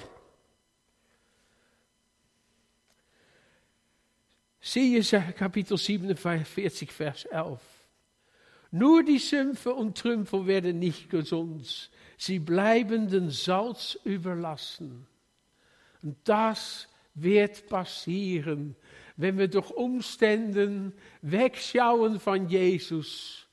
Zie 4.62 5.02
je 5.02 5.22
kapitel 5.36 5.78
47, 5.78 6.92
Vers 6.92 7.26
11. 7.26 7.62
Nur 8.72 9.04
die 9.04 9.18
Sümpfe 9.18 9.74
und 9.74 9.98
Trümpfe 9.98 10.46
werden 10.46 10.80
nicht 10.80 11.10
gesund. 11.10 11.90
Sie 12.18 12.40
bleiben 12.40 13.08
den 13.08 13.30
Salz 13.30 13.98
überlassen. 14.04 15.08
Und 16.02 16.18
das 16.26 16.88
wird 17.14 17.68
passieren, 17.68 18.76
wenn 19.16 19.38
wir 19.38 19.48
durch 19.48 19.72
Umständen 19.72 20.94
wegschauen 21.22 22.20
von 22.20 22.48
Jesus. 22.48 23.48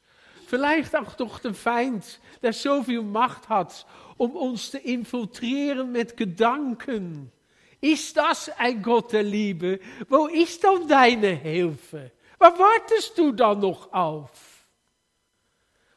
Vielleicht 0.46 0.94
auch 0.94 1.14
durch 1.14 1.38
den 1.38 1.54
Feind, 1.54 2.20
der 2.42 2.52
so 2.52 2.82
viel 2.82 3.02
Macht 3.02 3.48
hat, 3.48 3.86
um 4.16 4.32
uns 4.32 4.72
zu 4.72 4.78
infiltrieren 4.78 5.92
mit 5.92 6.16
Gedanken 6.16 7.32
ist 7.80 8.16
das 8.16 8.50
ein 8.58 8.82
Gott 8.82 9.12
der 9.12 9.22
Liebe? 9.22 9.80
Wo 10.08 10.26
ist 10.26 10.62
dann 10.64 10.86
deine 10.88 11.34
Hilfe? 11.34 12.12
Waar 12.38 12.58
wartest 12.58 13.16
du 13.16 13.32
da 13.32 13.54
noch 13.54 13.92
auf? 13.92 14.56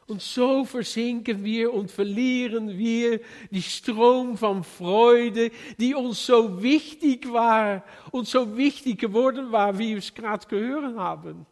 Und 0.09 0.23
so 0.23 0.65
versinken 0.65 1.43
wir 1.43 1.71
und 1.71 1.91
verlieren 1.91 2.75
wir 2.75 3.19
die 3.51 3.61
Strom 3.61 4.35
von 4.37 4.63
Freude, 4.63 5.51
die 5.77 5.93
uns 5.93 6.25
so 6.25 6.63
wichtig 6.63 7.31
war 7.31 7.83
und 8.09 8.27
so 8.27 8.57
wichtig 8.57 8.99
geworden 8.99 9.51
war, 9.51 9.77
wie 9.77 9.89
wir 9.89 9.97
es 9.99 10.11
gerade 10.11 10.47
gehört 10.47 10.97
haben 10.97 11.45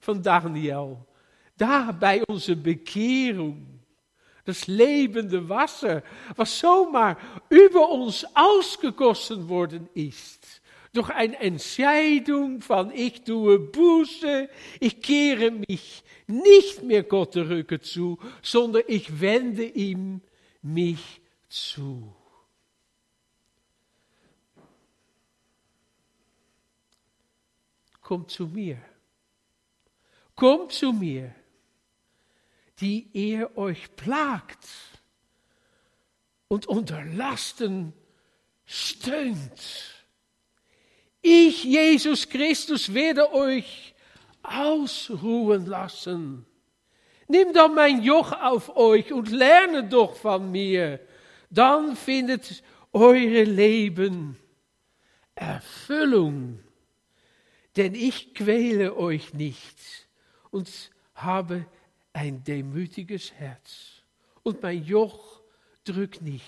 von 0.00 0.22
Daniel. 0.22 0.96
Da 1.58 1.92
bei 1.92 2.24
unserer 2.24 2.56
Bekehrung 2.56 3.81
das 4.44 4.66
lebende 4.66 5.48
Wasser, 5.48 6.02
was 6.36 6.58
zomaar 6.58 7.16
über 7.48 7.90
uns 7.90 8.26
ausgegossen 8.34 9.48
worden 9.48 9.88
ist. 9.94 10.60
Durch 10.92 11.10
eine 11.10 11.38
Entscheidung 11.38 12.60
von 12.60 12.90
ich 12.90 13.22
tue 13.22 13.58
Buße, 13.58 14.48
ich 14.78 15.00
kehre 15.00 15.50
mich 15.50 16.04
nicht 16.26 16.82
mehr 16.82 17.02
Gott 17.02 17.34
der 17.34 17.48
Rücke 17.48 17.80
zu, 17.80 18.18
sondern 18.42 18.82
ich 18.88 19.20
wende 19.20 19.64
ihm 19.64 20.20
mich 20.60 21.20
zu. 21.48 22.14
Kommt 28.02 28.30
zu 28.30 28.46
mir. 28.46 28.78
Kommt 30.34 30.72
zu 30.72 30.92
mir 30.92 31.34
die 32.82 33.08
ihr 33.12 33.56
euch 33.56 33.94
plagt 33.94 34.66
und 36.48 36.66
unter 36.66 37.04
Lasten 37.04 37.92
stöhnt. 38.66 40.04
Ich, 41.22 41.62
Jesus 41.62 42.28
Christus, 42.28 42.92
werde 42.92 43.32
euch 43.32 43.94
ausruhen 44.42 45.66
lassen. 45.66 46.44
Nimm 47.28 47.52
doch 47.52 47.72
mein 47.72 48.02
Joch 48.02 48.32
auf 48.32 48.76
euch 48.76 49.12
und 49.12 49.30
lerne 49.30 49.84
doch 49.84 50.16
von 50.16 50.50
mir. 50.50 50.98
Dann 51.50 51.96
findet 51.96 52.64
eure 52.92 53.44
Leben 53.44 54.36
Erfüllung. 55.36 56.58
Denn 57.76 57.94
ich 57.94 58.34
quäle 58.34 58.96
euch 58.96 59.32
nicht 59.32 59.78
und 60.50 60.90
habe 61.14 61.64
ein 62.12 62.44
demütiges 62.44 63.32
Herz. 63.32 64.02
Und 64.42 64.62
mein 64.62 64.84
Joch 64.84 65.40
drückt 65.84 66.22
nicht. 66.22 66.44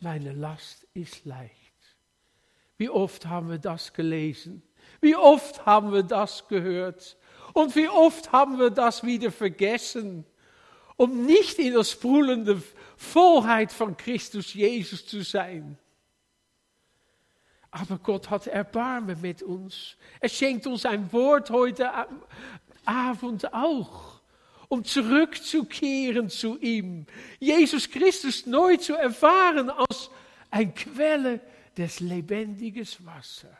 Meine 0.00 0.32
Last 0.32 0.86
ist 0.94 1.24
leicht. 1.24 1.52
Wie 2.76 2.88
oft 2.88 3.26
haben 3.26 3.50
wir 3.50 3.58
das 3.58 3.92
gelesen? 3.92 4.62
Wie 5.00 5.16
oft 5.16 5.66
haben 5.66 5.92
wir 5.92 6.02
das 6.02 6.46
gehört? 6.48 7.16
Und 7.52 7.74
wie 7.74 7.88
oft 7.88 8.32
haben 8.32 8.58
wir 8.58 8.70
das 8.70 9.04
wieder 9.04 9.32
vergessen, 9.32 10.24
um 10.96 11.26
nicht 11.26 11.58
in 11.58 11.74
der 11.74 11.84
sprudelnden 11.84 12.62
Vollheit 12.96 13.72
von 13.72 13.96
Christus 13.96 14.54
Jesus 14.54 15.06
zu 15.06 15.22
sein? 15.22 15.78
Aber 17.70 17.98
Gott 17.98 18.30
hat 18.30 18.46
Erbarmen 18.46 19.20
mit 19.20 19.42
uns. 19.42 19.96
Er 20.20 20.28
schenkt 20.28 20.66
uns 20.66 20.86
ein 20.86 21.12
Wort 21.12 21.50
heute 21.50 21.90
Abend 22.84 23.52
auch 23.52 24.17
um 24.68 24.84
zurückzukehren 24.84 26.28
zu 26.28 26.58
ihm. 26.58 27.06
Jesus 27.38 27.90
Christus 27.90 28.46
neu 28.46 28.76
zu 28.76 28.94
erfahren 28.94 29.70
als 29.70 30.10
ein 30.50 30.74
Quelle 30.74 31.40
des 31.76 32.00
lebendigen 32.00 32.86
Wassers. 33.00 33.50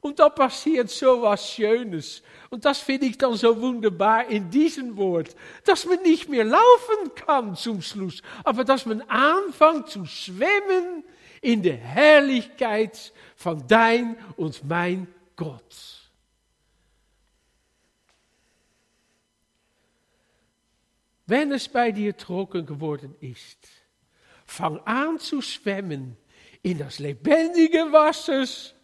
Und 0.00 0.18
da 0.18 0.30
passiert 0.30 0.88
so 0.88 1.20
was 1.20 1.50
Schönes. 1.52 2.22
Und 2.48 2.64
das 2.64 2.78
finde 2.78 3.06
ich 3.06 3.18
dann 3.18 3.34
so 3.34 3.60
wunderbar 3.60 4.26
in 4.28 4.50
diesem 4.50 4.96
Wort, 4.96 5.36
dass 5.64 5.84
man 5.84 6.02
nicht 6.02 6.28
mehr 6.28 6.44
laufen 6.44 7.14
kann 7.14 7.54
zum 7.54 7.82
Schluss, 7.82 8.22
aber 8.42 8.64
dass 8.64 8.86
man 8.86 9.02
anfängt 9.02 9.88
zu 9.88 10.06
schwimmen 10.06 11.04
in 11.42 11.62
der 11.62 11.76
Herrlichkeit 11.76 13.12
von 13.36 13.66
dein 13.66 14.16
und 14.36 14.66
mein 14.66 15.06
Gott. 15.36 15.99
Wenn 21.30 21.52
es 21.52 21.68
bei 21.68 21.92
dir 21.92 22.16
trocken 22.16 22.66
geworden 22.66 23.14
ist, 23.20 23.68
fang 24.44 24.78
an 24.80 25.18
zu 25.18 25.40
schwemmen 25.40 26.16
in 26.62 26.78
das 26.78 26.98
lebendige 26.98 27.92
Wassers, 27.92 28.74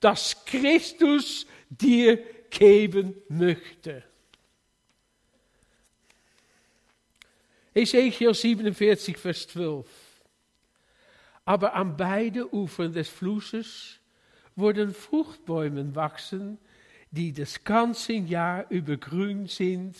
das 0.00 0.44
Christus 0.46 1.46
dir 1.68 2.18
geben 2.48 3.14
möchte. 3.28 4.02
Ezekiel 7.74 8.34
47, 8.34 9.16
Vers 9.16 9.46
12. 9.48 9.86
Aber 11.44 11.74
an 11.74 11.96
beide 11.96 12.52
Ufern 12.52 12.92
des 12.92 13.08
Flusses 13.08 14.00
wurden 14.56 14.92
Fruchtbäume 14.92 15.94
wachsen, 15.94 16.58
die 17.10 17.32
das 17.32 17.62
ganze 17.62 18.14
Jahr 18.14 18.66
über 18.70 18.96
sind 19.46 19.96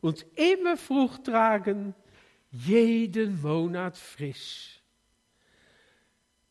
und 0.00 0.24
immer 0.36 0.76
Frucht 0.76 1.24
tragen, 1.24 1.94
jeden 2.50 3.40
Monat 3.40 3.96
frisch. 3.96 4.80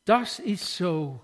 Das 0.06 0.40
ist 0.40 0.76
so, 0.76 1.22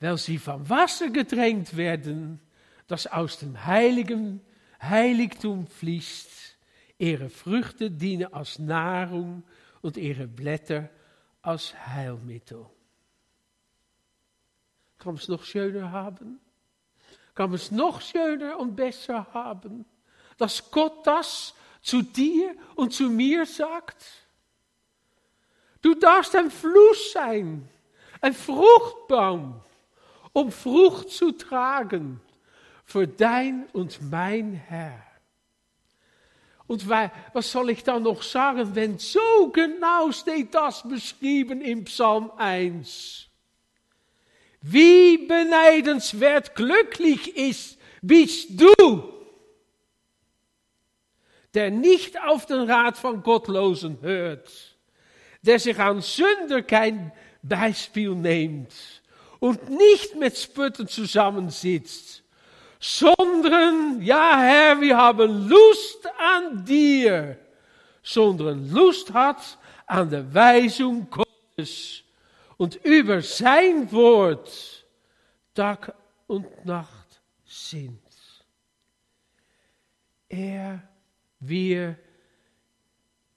weil 0.00 0.18
sie 0.18 0.38
vom 0.38 0.68
Wasser 0.68 1.10
gedrängt 1.10 1.76
werden, 1.76 2.40
das 2.86 3.06
aus 3.06 3.38
dem 3.38 3.64
heiligen 3.64 4.40
Heiligtum 4.82 5.66
fließt. 5.66 6.56
Ihre 6.98 7.30
Früchte 7.30 7.90
dienen 7.90 8.32
als 8.32 8.58
Nahrung 8.58 9.42
und 9.80 9.96
ihre 9.96 10.26
Blätter 10.26 10.90
als 11.40 11.74
Heilmittel. 11.86 12.66
Kann 14.98 15.14
man 15.14 15.16
es 15.16 15.28
noch 15.28 15.44
schöner 15.44 15.92
haben? 15.92 16.40
Kann 17.34 17.54
es 17.54 17.70
noch 17.70 18.02
schöner 18.02 18.58
und 18.58 18.76
besser 18.76 19.26
haben? 19.32 19.86
Dass 20.40 20.70
Gott 20.70 21.06
das 21.06 21.52
zu 21.82 22.00
dir 22.00 22.54
und 22.76 22.94
zu 22.94 23.10
mir 23.10 23.44
sagt? 23.44 24.02
Du 25.82 25.94
darfst 25.94 26.34
ein 26.34 26.50
Fluss 26.50 27.12
sein, 27.12 27.68
ein 28.22 28.32
Fruchtbaum, 28.32 29.60
um 30.32 30.50
Frucht 30.50 31.10
zu 31.10 31.32
tragen 31.32 32.22
für 32.86 33.06
dein 33.06 33.66
und 33.74 34.00
mein 34.10 34.54
Herr. 34.54 35.02
Und 36.66 36.88
was 36.88 37.52
soll 37.52 37.68
ich 37.70 37.84
dann 37.84 38.04
noch 38.04 38.22
sagen, 38.22 38.74
wenn 38.74 38.98
so 38.98 39.50
genau 39.52 40.10
steht 40.10 40.54
das 40.54 40.88
beschrieben 40.88 41.60
im 41.60 41.84
Psalm 41.84 42.30
1? 42.38 43.26
Wie 44.62 45.18
beneidenswert 45.18 46.54
glücklich 46.54 47.36
ist, 47.36 47.76
bist 48.00 48.58
du, 48.58 49.19
der 51.54 51.70
nicht 51.70 52.20
auf 52.22 52.46
den 52.46 52.70
Rat 52.70 52.96
von 52.96 53.22
Gottlosen 53.22 53.98
hört, 54.00 54.50
der 55.42 55.58
sich 55.58 55.78
an 55.78 56.00
Sünder 56.00 56.62
kein 56.62 57.12
Beispiel 57.42 58.14
nimmt 58.14 58.72
und 59.38 59.70
nicht 59.70 60.16
mit 60.16 60.36
Spötten 60.36 60.86
zusammensitzt, 60.86 62.22
sondern, 62.78 64.00
ja 64.02 64.38
Herr, 64.40 64.80
wir 64.80 64.96
haben 64.96 65.48
Lust 65.48 66.08
an 66.18 66.64
dir, 66.64 67.38
sondern 68.02 68.70
Lust 68.70 69.12
hat 69.12 69.58
an 69.86 70.08
der 70.08 70.32
Weisung 70.32 71.08
Gottes 71.10 72.02
und 72.56 72.76
über 72.84 73.20
sein 73.22 73.90
Wort 73.92 74.86
Tag 75.54 75.94
und 76.26 76.64
Nacht 76.64 77.20
sind. 77.44 78.00
Er, 80.28 80.82
wir, 81.40 81.98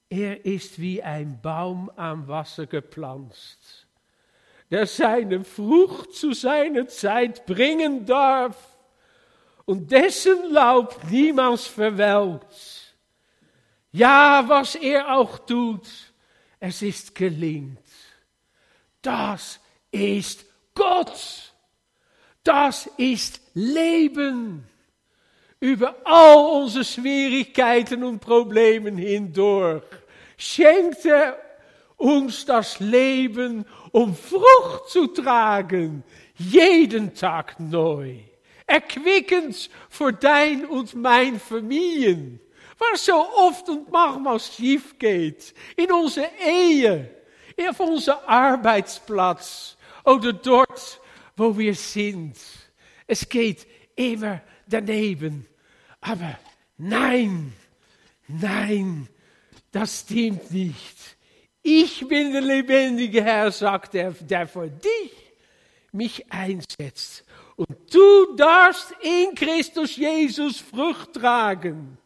er 0.10 0.46
ist 0.46 0.80
wie 0.80 1.02
ein 1.02 1.42
Baum 1.42 1.90
am 1.96 2.28
Wasser 2.28 2.68
gepflanzt, 2.68 3.88
der 4.70 4.86
seine 4.86 5.44
Frucht 5.44 6.14
zu 6.14 6.34
seiner 6.34 6.88
Zeit 6.88 7.46
bringen 7.46 8.06
darf 8.06 8.78
und 9.66 9.92
dessen 9.92 10.52
Laub 10.52 11.00
niemals 11.10 11.66
verwelkt. 11.66 12.96
Ja, 13.92 14.44
was 14.48 14.76
er 14.76 15.16
auch 15.16 15.40
tut, 15.40 15.88
es 16.60 16.82
ist 16.82 17.16
gelingt. 17.16 17.80
Das 19.02 19.60
ist 19.92 20.46
Gott. 20.74 21.54
Das 22.44 22.88
ist 22.98 23.42
Leben. 23.54 24.68
Über 25.64 25.96
all 26.04 26.62
unsere 26.62 26.84
Schwierigkeiten 26.84 28.04
und 28.04 28.20
Problemen 28.20 28.98
hindurch 28.98 29.82
schenkt 30.36 31.06
er 31.06 31.38
uns 31.96 32.46
das 32.46 32.82
Leben, 32.82 33.64
um 33.94 34.14
Frucht 34.14 34.90
zu 34.90 35.08
tragen, 35.08 36.04
jeden 36.36 37.16
Tag 37.16 37.62
neu. 37.62 38.18
Erquickend 38.68 39.70
für 39.88 40.12
dein 40.12 40.66
und 40.66 40.96
mein 40.96 41.40
Familien. 41.40 42.42
Was 42.78 43.06
so 43.06 43.14
oft 43.14 43.70
und 43.70 43.90
manchmal 43.90 44.42
schief 44.42 45.00
geht 45.00 45.54
in 45.78 45.90
onze 45.94 46.28
Ehe, 46.46 47.10
auf 47.70 47.80
unser 47.80 48.28
Arbeitsplatz 48.28 49.78
oder 50.04 50.34
dort, 50.34 51.00
wo 51.38 51.58
wir 51.58 51.74
sind. 51.74 52.36
Es 53.08 53.30
geht 53.30 53.66
immer 53.96 54.42
daneben. 54.68 55.48
Aber 56.04 56.38
nein, 56.78 57.54
nein, 58.28 59.08
das 59.72 60.02
stimmt 60.02 60.52
nicht. 60.52 60.98
Ich 61.62 62.06
bin 62.06 62.34
der 62.34 62.42
lebendige 62.42 63.24
Herr, 63.24 63.52
sagt 63.52 63.96
er, 63.96 64.12
der 64.12 64.46
für 64.48 64.70
dich 64.70 65.14
mich 65.94 66.30
einsetzt. 66.30 67.24
Und 67.56 67.70
du 67.94 68.36
darfst 68.36 68.94
in 69.02 69.34
Christus 69.34 69.96
Jesus 69.96 70.60
Frucht 70.60 71.14
tragen. 71.14 71.98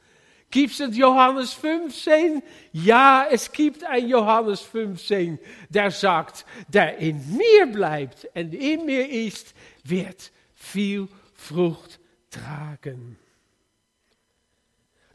Gibt 0.52 0.74
es 0.74 0.80
in 0.80 0.94
Johannes 0.94 1.54
15? 1.54 2.44
Ja, 2.74 3.26
es 3.32 3.52
gibt 3.52 3.84
ein 3.84 4.08
Johannes 4.08 4.62
15, 4.62 5.40
der 5.70 5.90
sagt, 5.90 6.46
der 6.68 7.00
in 7.00 7.36
mir 7.36 7.66
bleibt 7.66 8.30
und 8.36 8.54
in 8.54 8.86
mir 8.86 9.10
ist, 9.10 9.56
wird 9.84 10.32
viel 10.54 11.08
Frucht 11.34 12.00
tragen. 12.30 13.18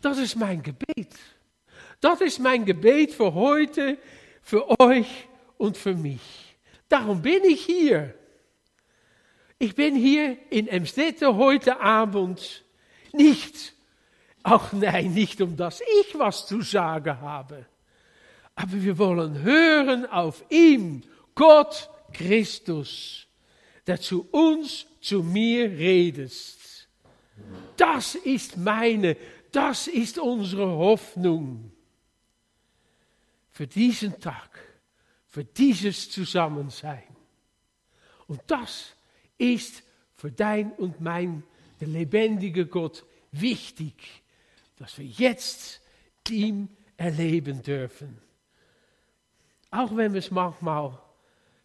Das 0.02 0.18
ist 0.18 0.36
mein 0.36 0.62
Gebet. 0.62 1.14
Das 2.00 2.20
ist 2.20 2.40
mein 2.40 2.64
Gebet 2.64 3.12
für 3.12 3.32
heute, 3.32 3.96
für 4.42 4.68
euch 4.80 5.28
und 5.56 5.76
für 5.76 5.94
mich. 5.94 6.56
Darum 6.88 7.22
bin 7.22 7.44
ich 7.44 7.64
hier. 7.64 8.14
Ich 9.58 9.74
bin 9.74 9.94
hier 9.94 10.36
in 10.50 10.66
Emstede 10.66 11.36
heute 11.36 11.80
Abend 11.80 12.64
nicht 13.12 13.74
auch 14.42 14.72
nein, 14.72 15.14
nicht 15.14 15.40
um 15.40 15.56
dass 15.56 15.80
ich 16.00 16.18
was 16.18 16.46
zu 16.46 16.62
sagen 16.62 17.20
habe. 17.20 17.66
Aber 18.56 18.82
wir 18.82 18.98
wollen 18.98 19.42
hören 19.42 20.04
auf 20.06 20.44
ihm, 20.50 21.02
Gott 21.34 21.88
Christus, 22.12 23.26
der 23.86 24.00
zu 24.00 24.28
uns, 24.32 24.86
zu 25.00 25.22
mir 25.22 25.70
redest. 25.70 26.88
Das 27.76 28.16
ist 28.16 28.56
meine, 28.56 29.16
das 29.52 29.86
ist 29.86 30.18
unsere 30.18 30.66
Hoffnung 30.66 31.72
für 33.50 33.66
diesen 33.66 34.18
Tag, 34.20 34.58
für 35.26 35.44
dieses 35.44 36.10
Zusammensein. 36.10 37.04
Und 38.26 38.40
das 38.46 38.94
ist 39.38 39.82
für 40.14 40.32
dein 40.32 40.72
und 40.72 41.00
mein, 41.00 41.42
der 41.80 41.88
lebendige 41.88 42.66
Gott, 42.66 43.04
wichtig 43.32 44.22
dass 44.82 44.98
wir 44.98 45.06
jetzt 45.06 45.80
ihm 46.28 46.68
erleben 46.96 47.62
dürfen. 47.62 48.20
Auch 49.70 49.94
wenn 49.94 50.12
wir 50.12 50.18
es 50.18 50.32
manchmal 50.32 51.00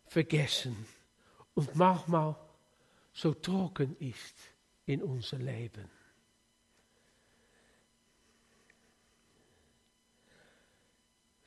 vergessen 0.05 0.85
und 1.55 1.75
manchmal 1.75 2.35
so 3.13 3.33
trocken 3.33 3.97
ist 3.97 4.35
in 4.85 5.01
unser 5.01 5.39
Leben. 5.39 5.89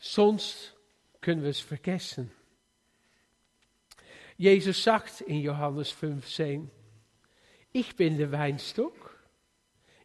Sonst 0.00 0.74
können 1.20 1.42
wir 1.42 1.50
es 1.50 1.60
vergessen. 1.60 2.32
Jesus 4.36 4.82
sagt 4.82 5.20
in 5.20 5.40
Johannes 5.40 5.90
15, 5.90 6.70
ich 7.72 7.94
bin 7.94 8.16
der 8.16 8.32
Weinstock 8.32 9.10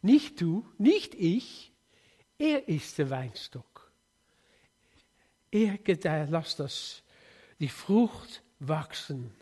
nicht 0.06 0.40
du, 0.40 0.64
nicht 0.78 1.16
ich. 1.16 1.72
Er 2.38 2.68
ist 2.68 2.96
der 2.96 3.10
Weinstock. 3.10 3.90
Er 5.50 6.26
lässt 6.26 6.60
das, 6.60 7.02
die 7.58 7.68
Frucht 7.68 8.42
wachsen 8.60 9.34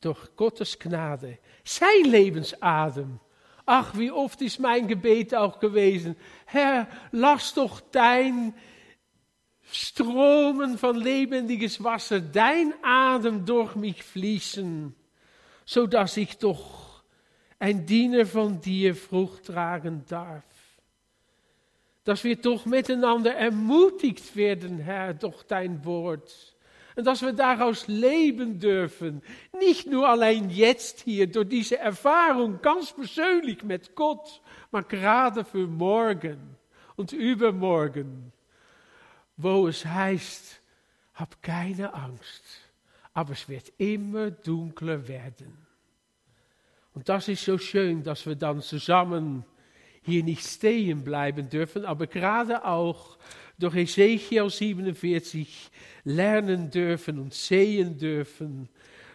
durch 0.00 0.34
Gottes 0.34 0.76
Gnade. 0.76 1.38
Sein 1.62 2.04
Lebensadem. 2.04 3.20
Ach, 3.64 3.96
wie 3.96 4.10
oft 4.10 4.42
ist 4.42 4.58
mein 4.58 4.88
Gebet 4.88 5.36
auch 5.36 5.60
gewesen. 5.60 6.16
Herr, 6.46 6.88
lass 7.12 7.54
doch 7.54 7.80
dein 7.80 8.54
Stromen 9.74 10.76
von 10.76 10.96
lebendiges 10.96 11.82
Wasser, 11.82 12.20
dein 12.20 12.74
Adem 12.82 13.46
durch 13.46 13.74
mich 13.74 14.02
fließen, 14.02 14.94
so 15.64 15.86
dass 15.86 16.16
ich 16.16 16.36
doch 16.38 17.02
ein 17.58 17.86
Diener 17.86 18.26
von 18.26 18.60
dir 18.60 18.94
Frucht 18.94 19.46
tragen 19.46 20.04
darf. 20.08 20.44
Dass 22.04 22.24
wir 22.24 22.36
doch 22.36 22.66
miteinander 22.66 23.34
ermutigt 23.34 24.34
werden, 24.34 24.78
Herr, 24.78 25.14
durch 25.14 25.44
dein 25.44 25.84
Wort. 25.84 26.56
Und 26.96 27.06
dass 27.06 27.22
wir 27.22 27.32
daraus 27.32 27.86
leben 27.86 28.58
dürfen. 28.58 29.22
Nicht 29.58 29.86
nur 29.86 30.08
allein 30.08 30.50
jetzt 30.50 31.00
hier, 31.02 31.28
durch 31.28 31.48
diese 31.48 31.78
Erfahrung 31.78 32.60
ganz 32.60 32.92
persönlich 32.92 33.62
mit 33.62 33.94
Gott, 33.94 34.42
maar 34.70 34.82
gerade 34.82 35.44
für 35.44 35.66
morgen 35.66 36.56
und 36.96 37.12
übermorgen, 37.12 38.32
wo 39.42 39.68
es 39.68 39.84
heißt, 39.84 40.60
hab 41.14 41.42
keine 41.42 41.92
Angst, 41.94 42.42
aber 43.12 43.32
es 43.32 43.48
wird 43.48 43.72
immer 43.78 44.30
dunkler 44.30 45.06
werden. 45.06 45.66
Und 46.94 47.08
das 47.08 47.28
ist 47.28 47.44
so 47.44 47.58
schön, 47.58 48.02
dass 48.02 48.26
wir 48.26 48.36
dann 48.36 48.60
zusammen 48.60 49.44
hier 50.02 50.22
nicht 50.22 50.46
stehen 50.46 51.04
bleiben 51.04 51.48
dürfen, 51.48 51.84
aber 51.84 52.06
gerade 52.06 52.64
auch 52.64 53.16
durch 53.58 53.76
Ezekiel 53.76 54.50
47 54.50 55.70
lernen 56.04 56.70
dürfen 56.70 57.18
und 57.18 57.32
sehen 57.32 57.96
dürfen, 57.98 58.68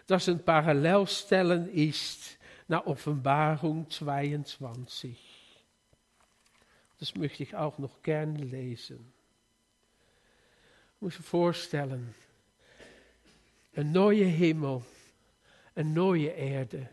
dass 0.06 0.28
ein 0.28 0.42
Parallelstellen 0.42 1.68
ist 1.68 2.38
nach 2.66 2.86
Offenbarung 2.86 3.88
22. 3.90 5.18
Das 6.98 7.14
möchte 7.14 7.42
ich 7.42 7.54
auch 7.54 7.78
noch 7.78 8.02
gern 8.02 8.36
lesen. 8.36 9.12
Muss 10.98 11.16
je 11.16 11.22
voorstellen, 11.22 12.14
een 13.72 13.90
neue 13.90 14.24
Himmel, 14.24 14.82
een 15.74 15.92
neue 15.92 16.34
Erde. 16.34 16.88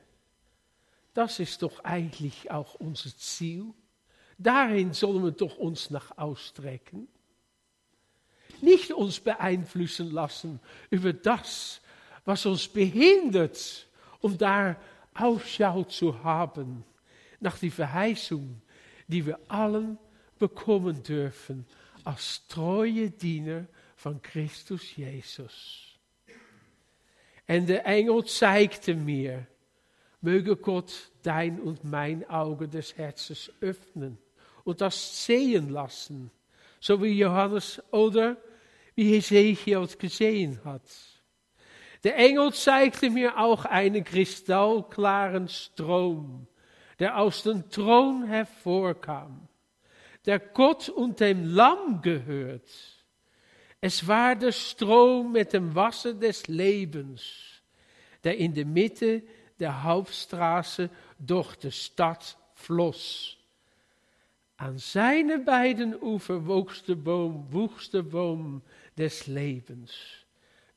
Das 1.13 1.39
ist 1.39 1.61
doch 1.61 1.79
eigentlich 1.83 2.51
auch 2.51 2.75
unser 2.75 3.15
Ziel. 3.17 3.73
Darin 4.37 4.93
sollen 4.93 5.23
wir 5.23 5.31
doch 5.31 5.57
uns 5.57 5.89
nach 5.89 6.17
ausstrecken. 6.17 7.07
Nicht 8.61 8.91
uns 8.91 9.19
beeinflussen 9.19 10.11
lassen 10.11 10.59
über 10.89 11.13
das, 11.13 11.81
was 12.25 12.45
uns 12.45 12.67
behindert, 12.67 13.87
um 14.19 14.37
da 14.37 14.75
Ausschau 15.13 15.83
zu 15.83 16.23
haben 16.23 16.83
nach 17.39 17.57
die 17.57 17.71
Verheißung, 17.71 18.61
die 19.07 19.25
wir 19.25 19.39
allen 19.47 19.97
bekommen 20.37 21.01
dürfen 21.03 21.65
als 22.03 22.45
treue 22.47 23.09
Diener 23.09 23.65
von 24.05 24.21
Christus 24.21 24.95
Jesus. 24.95 25.97
Und 27.47 27.67
der 27.67 27.87
Engel 27.87 28.23
zeigte 28.25 28.93
mir, 28.93 29.47
möge 30.21 30.55
Gott 30.55 31.09
dein 31.23 31.59
und 31.59 31.83
mein 31.83 32.29
Auge 32.29 32.67
des 32.67 32.95
Herzens 32.95 33.51
öffnen 33.61 34.19
und 34.63 34.79
das 34.81 35.25
sehen 35.25 35.69
lassen, 35.69 36.29
so 36.79 37.01
wie 37.01 37.17
Johannes 37.17 37.81
oder 37.89 38.37
wie 38.93 39.17
Ezekiel 39.17 39.87
gesehen 39.97 40.63
hat. 40.63 40.83
Der 42.03 42.15
Engel 42.15 42.53
zeigte 42.53 43.09
mir 43.09 43.39
auch 43.39 43.65
einen 43.65 44.03
kristallklaren 44.03 45.47
Strom, 45.47 46.45
der 46.99 47.17
aus 47.17 47.41
dem 47.41 47.71
Thron 47.71 48.27
hervorkam, 48.27 49.47
der 50.27 50.37
Gott 50.37 50.89
und 50.89 51.19
dem 51.21 51.43
Lamm 51.43 52.03
gehört. 52.03 52.69
Es 53.87 54.07
war 54.07 54.35
der 54.35 54.51
Strom 54.51 55.33
mit 55.33 55.53
dem 55.53 55.75
Wasser 55.75 56.15
des 56.15 56.47
Lebens, 56.47 57.21
der 58.23 58.35
in 58.35 58.51
der 58.51 58.65
Mitte 58.65 59.21
der 59.59 59.83
Hauptstraße 59.83 60.89
durch 61.19 61.55
die 61.57 61.71
Stadt 61.71 62.35
floss. 62.55 63.37
An 64.57 64.79
seinen 64.79 65.45
beiden 65.45 65.95
Ufer 66.01 66.47
wuchs 66.47 66.81
der 66.81 66.95
Baum, 66.95 67.45
wuchs 67.51 67.91
der 67.91 68.01
Baum 68.01 68.63
des 68.97 69.27
Lebens, 69.27 69.91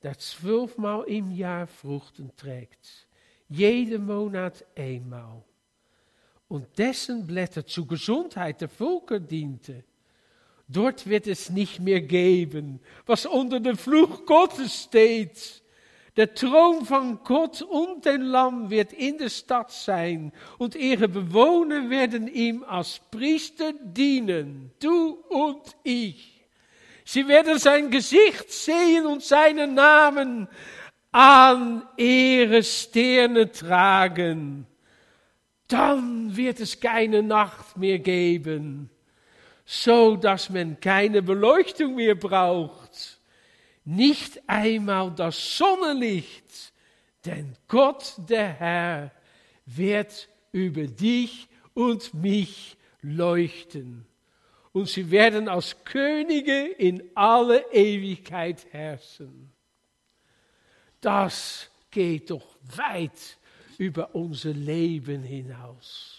der 0.02 0.18
zwölfmal 0.18 1.04
im 1.04 1.30
Jahr 1.30 1.66
Fruchten 1.66 2.30
trägt, 2.36 3.06
jeden 3.48 4.04
Monat 4.04 4.66
einmal 4.76 5.42
und 6.48 6.78
dessen 6.78 7.26
Blätter 7.26 7.64
zur 7.64 7.88
Gesundheit 7.88 8.60
der 8.60 8.68
Völker 8.68 9.18
diente. 9.18 9.82
Dort 10.68 11.08
wird 11.08 11.26
es 11.26 11.50
nicht 11.50 11.80
mehr 11.80 12.00
geben, 12.00 12.80
was 13.06 13.26
unter 13.26 13.58
dem 13.58 13.76
Fluch 13.76 14.26
Gottes 14.26 14.84
steht. 14.84 15.62
Der 16.16 16.34
Thron 16.34 16.84
von 16.84 17.20
Gott 17.24 17.62
und 17.62 18.04
den 18.04 18.22
Lamm 18.22 18.70
wird 18.70 18.92
in 18.92 19.18
der 19.18 19.30
Stadt 19.30 19.70
sein 19.70 20.32
und 20.58 20.74
ihre 20.74 21.08
Bewohner 21.08 21.88
werden 21.90 22.28
ihm 22.28 22.64
als 22.64 23.00
Priester 23.10 23.72
dienen, 23.72 24.72
du 24.80 25.12
und 25.28 25.62
ich. 25.84 26.44
Sie 27.04 27.26
werden 27.28 27.58
sein 27.58 27.90
Gesicht 27.90 28.50
sehen 28.52 29.06
und 29.06 29.22
seinen 29.22 29.74
Namen 29.74 30.48
an 31.12 31.86
ihre 31.96 32.62
Sterne 32.62 33.50
tragen 33.50 34.66
dann 35.68 36.34
wird 36.34 36.60
es 36.60 36.80
keine 36.80 37.22
Nacht 37.22 37.76
mehr 37.76 37.98
geben, 37.98 38.90
so 39.70 40.16
dass 40.16 40.48
man 40.48 40.80
keine 40.80 41.20
Beleuchtung 41.20 41.96
mehr 41.96 42.14
braucht, 42.14 43.20
nicht 43.84 44.40
einmal 44.46 45.14
das 45.14 45.58
Sonnenlicht, 45.58 46.72
denn 47.26 47.54
Gott 47.66 48.14
der 48.16 48.48
Herr 48.48 49.12
wird 49.66 50.30
über 50.52 50.86
dich 50.86 51.48
und 51.74 52.14
mich 52.14 52.78
leuchten. 53.02 54.06
Und 54.72 54.88
sie 54.88 55.10
werden 55.10 55.48
als 55.48 55.76
Könige 55.84 56.68
in 56.68 57.02
alle 57.14 57.70
Ewigkeit 57.70 58.64
herrschen. 58.70 59.52
Das 61.02 61.70
geht 61.90 62.30
doch 62.30 62.56
weit 62.74 63.36
über 63.76 64.14
unser 64.14 64.54
Leben 64.54 65.22
hinaus. 65.22 66.17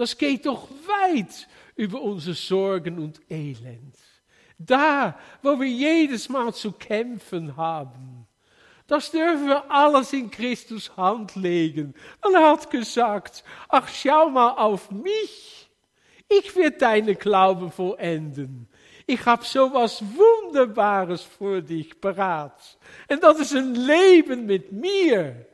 Das 0.00 0.16
geht 0.16 0.46
doch 0.46 0.66
weit 0.86 1.46
über 1.76 2.00
unsere 2.00 2.34
Sorgen 2.34 2.98
und 3.00 3.20
Elend. 3.30 3.94
Da, 4.56 5.18
wo 5.42 5.60
wir 5.60 5.68
jedes 5.68 6.30
Mal 6.30 6.54
zu 6.54 6.72
kämpfen 6.72 7.54
haben, 7.54 8.26
das 8.86 9.10
dürfen 9.10 9.48
wir 9.48 9.70
alles 9.70 10.14
in 10.14 10.30
Christus 10.30 10.96
Hand 10.96 11.36
legen. 11.36 11.92
Und 12.24 12.34
er 12.34 12.50
hat 12.50 12.70
gesagt, 12.70 13.44
ach 13.68 13.88
schau 13.88 14.30
mal 14.30 14.52
auf 14.52 14.90
mich. 14.90 15.68
Ich 16.30 16.56
werde 16.56 16.78
deine 16.78 17.14
Glaube 17.14 17.70
vollenden. 17.70 18.70
Ich 19.06 19.26
habe 19.26 19.44
so 19.44 19.70
was 19.74 20.02
Wunderbares 20.02 21.20
für 21.20 21.60
dich 21.60 22.00
parat. 22.00 22.78
Und 23.06 23.22
das 23.22 23.38
ist 23.38 23.54
ein 23.54 23.74
Leben 23.74 24.46
mit 24.46 24.72
mir. 24.72 25.44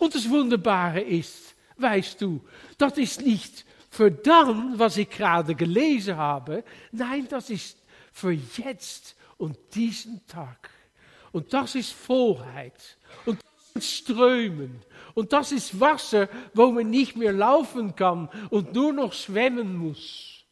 Und 0.00 0.12
das 0.12 0.28
Wunderbare 0.28 1.02
ist, 1.02 1.54
weißt 1.76 2.20
du, 2.20 2.40
das 2.78 2.98
ist 2.98 3.20
nicht 3.20 3.64
für 3.96 4.10
dann, 4.10 4.78
was 4.78 4.98
ich 4.98 5.08
gerade 5.08 5.54
gelesen 5.54 6.16
habe. 6.16 6.62
Nein, 6.92 7.26
das 7.28 7.48
ist 7.48 7.78
für 8.12 8.32
jetzt 8.32 9.16
und 9.38 9.56
diesen 9.74 10.24
Tag. 10.26 10.70
Und 11.32 11.52
das 11.54 11.74
ist 11.74 11.92
Vollheit. 11.92 12.98
Und 13.24 13.40
das 13.42 13.72
sind 13.72 13.84
Strömen. 13.84 14.82
Und 15.14 15.32
das 15.32 15.50
ist 15.50 15.80
Wasser, 15.80 16.28
wo 16.52 16.70
man 16.70 16.90
nicht 16.90 17.16
mehr 17.16 17.32
laufen 17.32 17.96
kann 17.96 18.28
und 18.50 18.74
nur 18.74 18.92
noch 18.92 19.14
schwimmen 19.14 19.76
muss. 19.76 20.44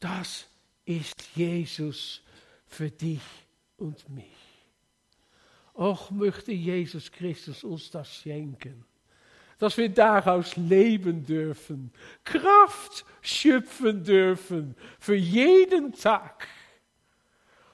Das 0.00 0.46
ist 0.86 1.14
Jesus 1.34 2.22
für 2.66 2.90
dich 2.90 3.20
und 3.76 4.08
mich. 4.08 4.24
Och, 5.74 6.10
möchte 6.10 6.52
Jesus 6.52 7.12
Christus 7.12 7.62
uns 7.62 7.90
das 7.90 8.14
schenken. 8.16 8.86
Dass 9.58 9.76
wir 9.76 9.88
daraus 9.88 10.56
leben 10.56 11.24
dürfen, 11.24 11.92
Kraft 12.24 13.04
schöpfen 13.20 14.04
dürfen 14.04 14.76
für 15.00 15.16
jeden 15.16 15.92
Tag. 15.92 16.46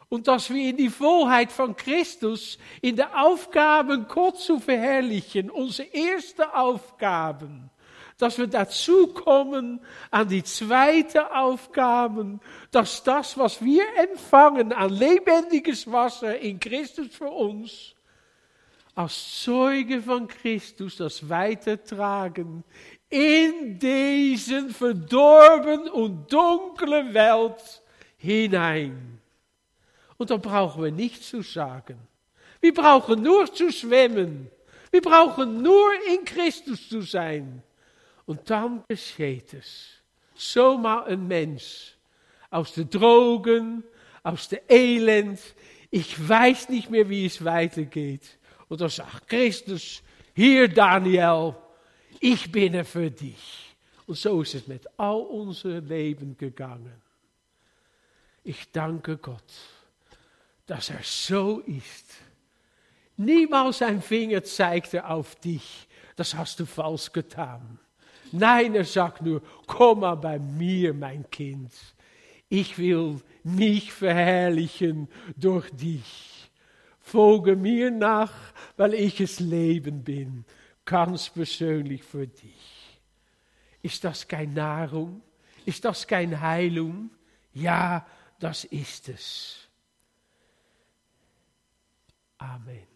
Und 0.09 0.29
dass 0.29 0.49
wir 0.49 0.71
in 0.71 0.77
die 0.77 0.91
Vollheit 0.91 1.51
von 1.51 1.77
Christus, 1.77 2.59
in 2.81 2.97
der 2.97 3.21
Aufgaben 3.23 4.07
Gott 4.07 4.39
zu 4.39 4.61
verherrlichen, 4.61 5.51
unsere 5.51 5.89
erste 5.89 6.55
Aufgaben, 6.55 7.71
dass 8.19 8.39
wir 8.39 8.47
dazu 8.47 9.09
kommen 9.09 9.81
an 10.11 10.29
die 10.29 10.45
zweite 10.45 11.35
Aufgaben, 11.35 12.41
dass 12.71 13.03
das, 13.03 13.37
was 13.37 13.63
wir 13.63 13.85
empfangen 13.97 14.73
an 14.73 14.91
lebendiges 14.91 15.91
Wasser 15.91 16.39
in 16.39 16.61
Christus 16.61 17.09
für 17.15 17.31
uns, 17.31 17.94
als 18.95 19.43
Zeuge 19.43 20.01
von 20.03 20.29
Christus 20.29 20.97
das 20.97 21.29
weitertragen 21.29 22.65
in 23.09 23.79
diesen 23.79 24.71
verdorben 24.71 25.89
und 25.89 26.33
dunkle 26.33 27.13
Welt 27.13 27.83
hinein. 28.17 29.21
Und 30.17 30.31
dann 30.31 30.41
brauchen 30.41 30.83
wir 30.83 30.93
nichts 30.93 31.29
zu 31.29 31.43
sagen. 31.43 31.99
Wir 32.61 32.73
brauchen 32.73 33.23
nur 33.23 33.53
zu 33.53 33.71
schwimmen. 33.71 34.51
Wir 34.91 35.03
brauchen 35.03 35.61
nur 35.61 35.93
in 36.13 36.25
Christus 36.25 36.89
zu 36.89 37.03
sein. 37.03 37.63
Und 38.27 38.49
dann 38.49 38.85
geschieht 38.89 39.55
es. 39.55 39.91
Zomaar 40.35 41.09
een 41.09 41.27
mens. 41.27 41.95
Aus 42.51 42.75
der 42.75 42.85
Drogen, 42.85 43.85
aus 44.23 44.49
der 44.49 44.63
Elend. 44.71 45.41
Ich 45.91 46.29
weiß 46.29 46.69
nicht 46.69 46.91
mehr, 46.91 47.09
wie 47.09 47.27
es 47.27 47.45
weitergeht. 47.45 48.39
Und 48.69 48.81
dann 48.81 48.89
sagt 48.89 49.29
Christus, 49.29 50.03
hier 50.35 50.69
Daniel, 50.69 51.55
ich 52.21 52.51
bin 52.51 52.75
er 52.75 52.85
für 52.85 53.11
dich. 53.11 53.77
Und 54.07 54.17
so 54.17 54.43
ist 54.43 54.55
es 54.55 54.67
mit 54.67 54.87
all 54.99 55.21
unser 55.21 55.81
Leben 55.81 56.37
gegangen. 56.37 57.01
Ich 58.43 58.71
danke 58.73 59.17
Gott, 59.17 59.53
dass 60.67 60.91
er 60.91 61.03
so 61.03 61.61
ist. 61.61 62.15
Niemals 63.17 63.81
ein 63.81 64.03
Finger 64.03 64.43
zeigt 64.43 64.93
er 64.95 65.11
auf 65.11 65.37
dich. 65.37 65.89
Das 66.17 66.35
hast 66.35 66.61
du 66.61 66.67
falsch 66.67 67.13
getan. 67.13 67.79
Nein, 68.33 68.75
er 68.75 68.85
sagt 68.85 69.23
nur, 69.23 69.43
komm 69.67 70.01
mal 70.01 70.17
bei 70.17 70.39
mir, 70.39 70.93
mein 70.93 71.29
Kind. 71.31 71.73
Ich 72.49 72.77
will 72.79 73.21
mich 73.43 73.93
verherrlichen 73.93 75.09
durch 75.37 75.71
dich. 75.71 76.44
Folge 77.05 77.55
mir 77.55 77.91
nach, 77.91 78.33
weil 78.79 78.95
ich 78.95 79.21
es 79.21 79.39
Leben 79.39 80.03
bin, 80.03 80.47
ganz 80.87 81.29
persönlich 81.29 82.03
für 82.03 82.27
dich. 82.27 82.99
Ist 83.83 84.03
das 84.05 84.27
kein 84.27 84.55
Nahrung? 84.55 85.21
Ist 85.67 85.85
das 85.85 86.07
kein 86.07 86.41
Heilung? 86.41 87.11
Ja, 87.53 88.07
das 88.41 88.65
ist 88.65 89.11
es. 89.11 89.69
Amen. 92.39 92.94